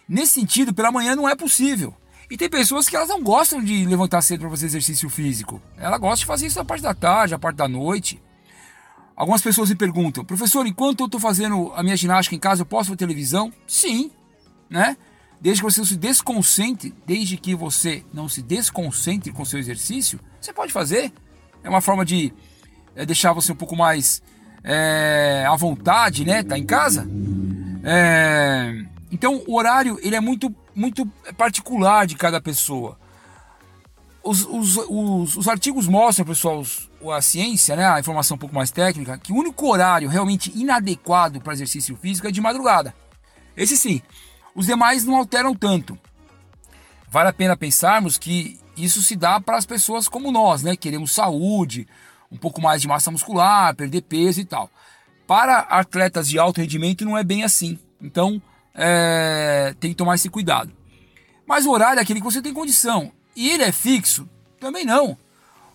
Nesse 0.08 0.34
sentido, 0.34 0.72
pela 0.72 0.92
manhã 0.92 1.16
não 1.16 1.28
é 1.28 1.34
possível. 1.34 1.94
E 2.30 2.36
tem 2.36 2.48
pessoas 2.48 2.88
que 2.88 2.96
elas 2.96 3.08
não 3.08 3.22
gostam 3.22 3.62
de 3.62 3.84
levantar 3.84 4.20
cedo 4.20 4.40
para 4.40 4.50
fazer 4.50 4.66
exercício 4.66 5.08
físico. 5.08 5.62
Ela 5.76 5.96
gosta 5.96 6.18
de 6.18 6.26
fazer 6.26 6.46
isso 6.46 6.58
na 6.58 6.64
parte 6.64 6.82
da 6.82 6.94
tarde, 6.94 7.32
na 7.32 7.38
parte 7.38 7.56
da 7.56 7.68
noite. 7.68 8.20
Algumas 9.14 9.40
pessoas 9.40 9.70
me 9.70 9.76
perguntam, 9.76 10.24
professor, 10.24 10.66
enquanto 10.66 11.00
eu 11.00 11.06
estou 11.06 11.20
fazendo 11.20 11.72
a 11.74 11.82
minha 11.82 11.96
ginástica 11.96 12.34
em 12.34 12.38
casa, 12.38 12.62
eu 12.62 12.66
posso 12.66 12.90
ver 12.90 12.96
televisão? 12.96 13.52
Sim, 13.66 14.10
né? 14.68 14.96
Desde 15.40 15.62
que 15.62 15.70
você 15.70 15.84
se 15.84 15.96
desconcentre, 15.96 16.94
desde 17.06 17.36
que 17.36 17.54
você 17.54 18.04
não 18.12 18.28
se 18.28 18.42
desconcentre 18.42 19.32
com 19.32 19.44
seu 19.44 19.58
exercício, 19.58 20.20
você 20.40 20.52
pode 20.52 20.72
fazer. 20.72 21.12
É 21.62 21.68
uma 21.68 21.80
forma 21.80 22.04
de 22.04 22.32
é, 22.94 23.06
deixar 23.06 23.32
você 23.32 23.52
um 23.52 23.56
pouco 23.56 23.76
mais 23.76 24.20
é, 24.62 25.46
à 25.48 25.54
vontade, 25.56 26.24
né? 26.24 26.42
Tá 26.42 26.58
em 26.58 26.66
casa. 26.66 27.08
É, 27.84 28.84
então 29.10 29.42
o 29.46 29.56
horário 29.56 29.98
ele 30.02 30.16
é 30.16 30.20
muito, 30.20 30.54
muito 30.74 31.06
particular 31.36 32.06
de 32.06 32.16
cada 32.16 32.40
pessoa. 32.40 32.98
Os, 34.22 34.44
os, 34.44 34.76
os, 34.88 35.36
os 35.36 35.48
artigos 35.48 35.86
mostram, 35.86 36.26
pessoal, 36.26 36.58
os, 36.58 36.90
a 37.14 37.22
ciência, 37.22 37.76
né, 37.76 37.86
a 37.86 38.00
informação 38.00 38.34
um 38.34 38.38
pouco 38.38 38.54
mais 38.54 38.72
técnica, 38.72 39.18
que 39.18 39.32
o 39.32 39.36
único 39.36 39.68
horário 39.68 40.08
realmente 40.08 40.52
inadequado 40.54 41.40
para 41.40 41.52
exercício 41.52 41.96
físico 41.96 42.26
é 42.26 42.32
de 42.32 42.40
madrugada. 42.40 42.92
Esse 43.56 43.76
sim. 43.76 44.02
Os 44.54 44.66
demais 44.66 45.04
não 45.04 45.16
alteram 45.16 45.54
tanto. 45.54 45.98
Vale 47.08 47.28
a 47.28 47.32
pena 47.32 47.56
pensarmos 47.56 48.18
que 48.18 48.58
isso 48.76 49.00
se 49.00 49.14
dá 49.14 49.40
para 49.40 49.56
as 49.56 49.64
pessoas 49.64 50.08
como 50.08 50.32
nós, 50.32 50.62
né? 50.62 50.76
Queremos 50.76 51.12
saúde, 51.12 51.86
um 52.30 52.36
pouco 52.36 52.60
mais 52.60 52.82
de 52.82 52.88
massa 52.88 53.10
muscular, 53.10 53.74
perder 53.76 54.02
peso 54.02 54.40
e 54.40 54.44
tal. 54.44 54.68
Para 55.26 55.60
atletas 55.60 56.28
de 56.28 56.38
alto 56.38 56.60
rendimento 56.60 57.04
não 57.04 57.16
é 57.16 57.22
bem 57.22 57.44
assim. 57.44 57.78
Então 58.00 58.42
é, 58.76 59.74
tem 59.80 59.90
que 59.90 59.96
tomar 59.96 60.14
esse 60.14 60.28
cuidado. 60.28 60.70
Mas 61.46 61.64
o 61.64 61.70
horário 61.70 61.98
é 61.98 62.02
aquele 62.02 62.20
que 62.20 62.26
você 62.26 62.42
tem 62.42 62.52
condição. 62.52 63.10
E 63.34 63.48
ele 63.48 63.62
é 63.62 63.72
fixo? 63.72 64.28
Também 64.60 64.84
não. 64.84 65.16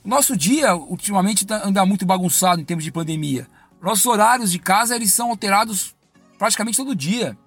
O 0.04 0.08
nosso 0.08 0.38
dia, 0.38 0.76
ultimamente, 0.76 1.46
tá, 1.46 1.62
anda 1.66 1.86
muito 1.86 2.06
bagunçado 2.06 2.62
em 2.62 2.66
termos 2.66 2.84
de 2.84 2.92
pandemia. 2.92 3.48
Nossos 3.82 4.06
horários 4.06 4.52
de 4.52 4.60
casa 4.60 4.96
eles 4.96 5.12
são 5.12 5.30
alterados 5.30 5.96
praticamente 6.38 6.78
todo 6.78 6.96
dia. 6.96 7.38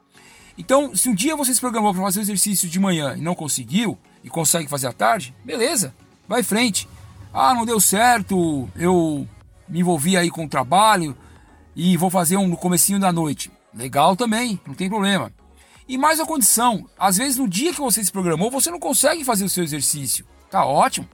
Então, 0.57 0.95
se 0.95 1.09
um 1.09 1.15
dia 1.15 1.37
você 1.37 1.55
se 1.55 1.61
programou 1.61 1.93
para 1.93 2.03
fazer 2.03 2.21
o 2.21 2.23
exercício 2.23 2.69
de 2.69 2.79
manhã 2.79 3.15
e 3.17 3.21
não 3.21 3.35
conseguiu, 3.35 3.99
e 4.23 4.31
consegue 4.31 4.69
fazer 4.69 4.87
à 4.87 4.93
tarde, 4.93 5.35
beleza, 5.45 5.95
vai 6.27 6.41
em 6.41 6.45
frente. 6.45 6.89
Ah, 7.33 7.55
não 7.55 7.67
deu 7.67 7.81
certo, 7.81 8.69
eu 8.77 9.29
me 9.69 9.81
envolvi 9.81 10.17
aí 10.17 10.31
com 10.31 10.45
o 10.45 10.49
trabalho 10.49 11.17
e 11.75 11.97
vou 11.97 12.09
fazer 12.09 12.37
um 12.37 12.47
no 12.47 12.57
comecinho 12.57 13.01
da 13.01 13.13
noite. 13.13 13.51
Legal 13.75 14.15
também, 14.15 14.59
não 14.65 14.75
tem 14.75 14.89
problema. 14.89 15.33
E 15.87 15.99
mais 15.99 16.19
a 16.19 16.27
condição, 16.27 16.89
às 16.99 17.19
vezes 17.19 17.37
no 17.37 17.49
dia 17.49 17.73
que 17.73 17.81
você 17.81 18.03
se 18.03 18.11
programou, 18.11 18.51
você 18.51 18.71
não 18.71 18.81
consegue 18.81 19.25
fazer 19.25 19.45
o 19.45 19.49
seu 19.49 19.63
exercício. 19.63 20.27
Tá 20.51 20.65
ótimo. 20.65 21.09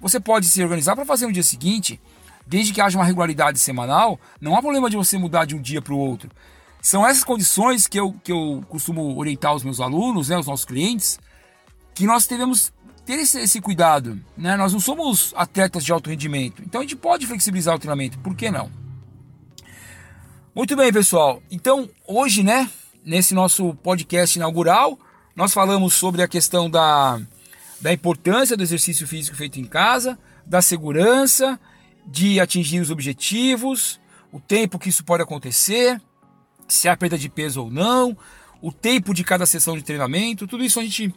Você 0.00 0.20
pode 0.20 0.46
se 0.46 0.62
organizar 0.62 0.94
para 0.94 1.04
fazer 1.04 1.26
no 1.26 1.32
dia 1.32 1.42
seguinte, 1.42 2.00
desde 2.46 2.72
que 2.72 2.80
haja 2.80 2.98
uma 2.98 3.04
regularidade 3.04 3.58
semanal, 3.58 4.18
não 4.40 4.56
há 4.56 4.60
problema 4.60 4.90
de 4.90 4.96
você 4.96 5.16
mudar 5.16 5.44
de 5.44 5.54
um 5.54 5.60
dia 5.60 5.80
para 5.80 5.94
o 5.94 5.98
outro. 5.98 6.30
São 6.82 7.06
essas 7.06 7.24
condições 7.24 7.86
que 7.86 8.00
eu, 8.00 8.14
que 8.24 8.32
eu 8.32 8.64
costumo 8.68 9.16
orientar 9.16 9.54
os 9.54 9.62
meus 9.62 9.80
alunos, 9.80 10.28
né, 10.28 10.38
os 10.38 10.46
nossos 10.46 10.64
clientes, 10.64 11.18
que 11.94 12.06
nós 12.06 12.26
devemos 12.26 12.72
ter 13.04 13.14
esse, 13.14 13.38
esse, 13.38 13.60
cuidado. 13.60 14.18
Né? 14.36 14.56
Nós 14.56 14.72
não 14.72 14.80
somos 14.80 15.34
atletas 15.36 15.84
de 15.84 15.92
alto 15.92 16.08
rendimento, 16.08 16.62
então 16.64 16.80
a 16.80 16.84
gente 16.84 16.96
pode 16.96 17.26
flexibilizar 17.26 17.74
o 17.74 17.78
treinamento, 17.78 18.18
por 18.18 18.34
que 18.34 18.50
não? 18.50 18.70
Muito 20.54 20.74
bem, 20.74 20.92
pessoal. 20.92 21.42
Então, 21.50 21.88
hoje, 22.06 22.42
né, 22.42 22.68
nesse 23.04 23.34
nosso 23.34 23.74
podcast 23.76 24.38
inaugural, 24.38 24.98
nós 25.34 25.52
falamos 25.52 25.94
sobre 25.94 26.22
a 26.22 26.28
questão 26.28 26.68
da, 26.68 27.20
da 27.80 27.92
importância 27.92 28.56
do 28.56 28.62
exercício 28.62 29.06
físico 29.06 29.36
feito 29.36 29.58
em 29.58 29.64
casa, 29.64 30.18
da 30.44 30.60
segurança, 30.60 31.58
de 32.06 32.40
atingir 32.40 32.80
os 32.80 32.90
objetivos, 32.90 34.00
o 34.32 34.40
tempo 34.40 34.78
que 34.78 34.88
isso 34.88 35.04
pode 35.04 35.22
acontecer, 35.22 36.00
se 36.68 36.88
há 36.88 36.96
perda 36.96 37.18
de 37.18 37.28
peso 37.28 37.62
ou 37.62 37.70
não, 37.70 38.16
o 38.62 38.72
tempo 38.72 39.14
de 39.14 39.24
cada 39.24 39.46
sessão 39.46 39.76
de 39.76 39.82
treinamento, 39.82 40.46
tudo 40.46 40.64
isso 40.64 40.78
a 40.78 40.82
gente 40.82 41.12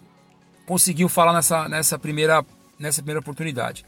conseguiu 0.65 1.09
falar 1.09 1.33
nessa, 1.33 1.67
nessa, 1.67 1.99
primeira, 1.99 2.45
nessa 2.79 3.01
primeira 3.01 3.19
oportunidade. 3.19 3.85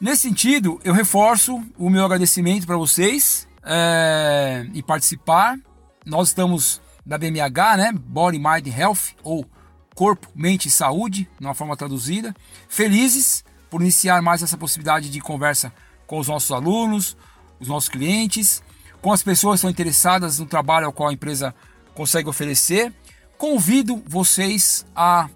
Nesse 0.00 0.22
sentido, 0.22 0.80
eu 0.82 0.92
reforço 0.92 1.62
o 1.78 1.88
meu 1.88 2.04
agradecimento 2.04 2.66
para 2.66 2.76
vocês 2.76 3.46
é, 3.64 4.66
e 4.74 4.82
participar. 4.82 5.56
Nós 6.04 6.28
estamos 6.28 6.80
da 7.04 7.18
BMH, 7.18 7.76
né? 7.76 7.92
Body, 7.92 8.38
Mind 8.38 8.66
Health, 8.66 9.14
ou 9.22 9.46
Corpo, 9.94 10.28
Mente 10.34 10.68
e 10.68 10.70
Saúde, 10.70 11.28
numa 11.40 11.54
forma 11.54 11.76
traduzida. 11.76 12.34
Felizes 12.68 13.44
por 13.70 13.80
iniciar 13.80 14.20
mais 14.22 14.42
essa 14.42 14.56
possibilidade 14.56 15.10
de 15.10 15.20
conversa 15.20 15.72
com 16.06 16.18
os 16.18 16.28
nossos 16.28 16.50
alunos, 16.50 17.16
os 17.60 17.68
nossos 17.68 17.88
clientes 17.88 18.62
com 19.02 19.12
as 19.12 19.22
pessoas 19.22 19.54
que 19.54 19.56
estão 19.56 19.70
interessadas 19.70 20.38
no 20.38 20.46
trabalho 20.46 20.86
ao 20.86 20.92
qual 20.92 21.08
a 21.08 21.12
empresa 21.12 21.52
consegue 21.92 22.28
oferecer. 22.28 22.94
Convido 23.36 24.00
vocês 24.06 24.86
a 24.94 25.28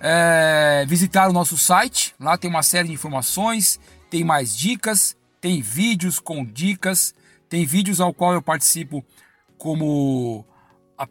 é, 0.00 0.84
visitar 0.88 1.30
o 1.30 1.32
nosso 1.32 1.56
site. 1.56 2.14
Lá 2.18 2.36
tem 2.36 2.50
uma 2.50 2.64
série 2.64 2.88
de 2.88 2.94
informações, 2.94 3.78
tem 4.10 4.24
mais 4.24 4.56
dicas, 4.56 5.16
tem 5.40 5.62
vídeos 5.62 6.18
com 6.18 6.44
dicas, 6.44 7.14
tem 7.48 7.64
vídeos 7.64 8.00
ao 8.00 8.12
qual 8.12 8.34
eu 8.34 8.42
participo 8.42 9.04
como 9.62 10.44
a, 10.98 11.06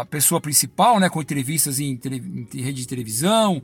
a 0.00 0.06
pessoa 0.06 0.40
principal, 0.40 0.98
né, 0.98 1.10
com 1.10 1.20
entrevistas 1.20 1.78
em, 1.78 2.00
em 2.02 2.62
rede 2.62 2.80
de 2.80 2.86
televisão, 2.88 3.60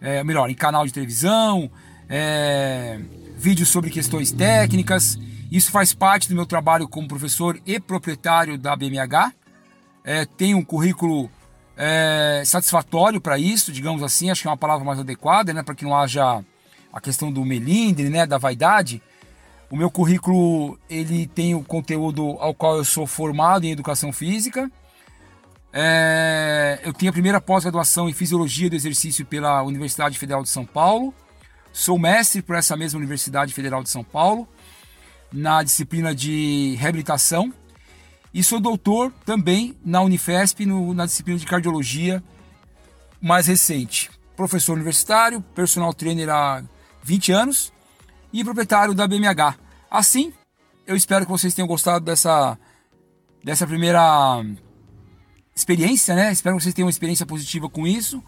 é, 0.00 0.22
melhor, 0.22 0.48
em 0.48 0.54
canal 0.54 0.86
de 0.86 0.92
televisão, 0.92 1.68
é, 2.08 3.00
vídeos 3.36 3.68
sobre 3.68 3.90
questões 3.90 4.30
técnicas 4.30 5.18
Isso 5.50 5.72
faz 5.72 5.92
parte 5.92 6.28
do 6.28 6.34
meu 6.36 6.46
trabalho 6.46 6.86
como 6.86 7.08
professor 7.08 7.60
e 7.66 7.80
proprietário 7.80 8.56
da 8.56 8.76
BMH. 8.76 9.32
É, 10.04 10.24
tenho 10.24 10.56
um 10.56 10.64
currículo 10.64 11.28
é, 11.76 12.44
satisfatório 12.46 13.20
para 13.20 13.36
isso, 13.36 13.72
digamos 13.72 14.00
assim, 14.00 14.30
acho 14.30 14.42
que 14.42 14.46
é 14.46 14.50
uma 14.52 14.56
palavra 14.56 14.84
mais 14.84 15.00
adequada, 15.00 15.52
né, 15.52 15.64
para 15.64 15.74
que 15.74 15.84
não 15.84 15.96
haja 15.96 16.40
a 16.92 17.00
questão 17.00 17.32
do 17.32 17.44
melindre, 17.44 18.10
né, 18.10 18.24
da 18.24 18.38
vaidade. 18.38 19.02
O 19.70 19.76
meu 19.76 19.88
currículo 19.88 20.76
ele 20.90 21.28
tem 21.28 21.54
o 21.54 21.62
conteúdo 21.62 22.36
ao 22.40 22.52
qual 22.52 22.76
eu 22.76 22.84
sou 22.84 23.06
formado 23.06 23.64
em 23.64 23.70
educação 23.70 24.12
física. 24.12 24.68
É, 25.72 26.80
eu 26.82 26.92
tenho 26.92 27.10
a 27.10 27.12
primeira 27.12 27.40
pós-graduação 27.40 28.08
em 28.08 28.12
fisiologia 28.12 28.68
do 28.68 28.74
exercício 28.74 29.24
pela 29.24 29.62
Universidade 29.62 30.18
Federal 30.18 30.42
de 30.42 30.48
São 30.48 30.66
Paulo. 30.66 31.14
Sou 31.72 31.96
mestre 32.00 32.42
por 32.42 32.56
essa 32.56 32.76
mesma 32.76 32.98
Universidade 32.98 33.54
Federal 33.54 33.80
de 33.80 33.88
São 33.88 34.02
Paulo 34.02 34.48
na 35.32 35.62
disciplina 35.62 36.12
de 36.12 36.74
reabilitação 36.80 37.54
e 38.34 38.42
sou 38.42 38.58
doutor 38.58 39.12
também 39.24 39.76
na 39.84 40.00
Unifesp 40.00 40.66
no, 40.66 40.92
na 40.92 41.06
disciplina 41.06 41.38
de 41.38 41.46
cardiologia 41.46 42.20
mais 43.22 43.46
recente. 43.46 44.10
Professor 44.34 44.72
universitário, 44.72 45.40
personal 45.54 45.94
trainer 45.94 46.28
há 46.28 46.64
20 47.04 47.30
anos 47.30 47.72
e 48.32 48.44
proprietário 48.44 48.94
da 48.94 49.06
BMH. 49.06 49.56
Assim, 49.90 50.32
eu 50.86 50.96
espero 50.96 51.24
que 51.24 51.30
vocês 51.30 51.54
tenham 51.54 51.68
gostado 51.68 52.04
dessa, 52.04 52.58
dessa 53.42 53.66
primeira 53.66 54.44
experiência, 55.54 56.14
né? 56.14 56.32
Espero 56.32 56.56
que 56.56 56.62
vocês 56.62 56.74
tenham 56.74 56.86
uma 56.86 56.90
experiência 56.90 57.26
positiva 57.26 57.68
com 57.68 57.86
isso. 57.86 58.22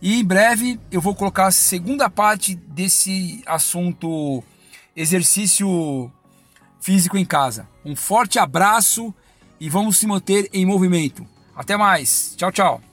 E 0.00 0.20
em 0.20 0.24
breve 0.24 0.78
eu 0.90 1.00
vou 1.00 1.14
colocar 1.14 1.46
a 1.46 1.52
segunda 1.52 2.08
parte 2.08 2.54
desse 2.54 3.42
assunto 3.46 4.42
exercício 4.94 6.10
físico 6.80 7.16
em 7.16 7.24
casa. 7.24 7.68
Um 7.84 7.96
forte 7.96 8.38
abraço 8.38 9.14
e 9.60 9.68
vamos 9.68 9.98
se 9.98 10.06
manter 10.06 10.48
em 10.52 10.64
movimento. 10.64 11.26
Até 11.54 11.76
mais. 11.76 12.34
Tchau, 12.36 12.52
tchau. 12.52 12.87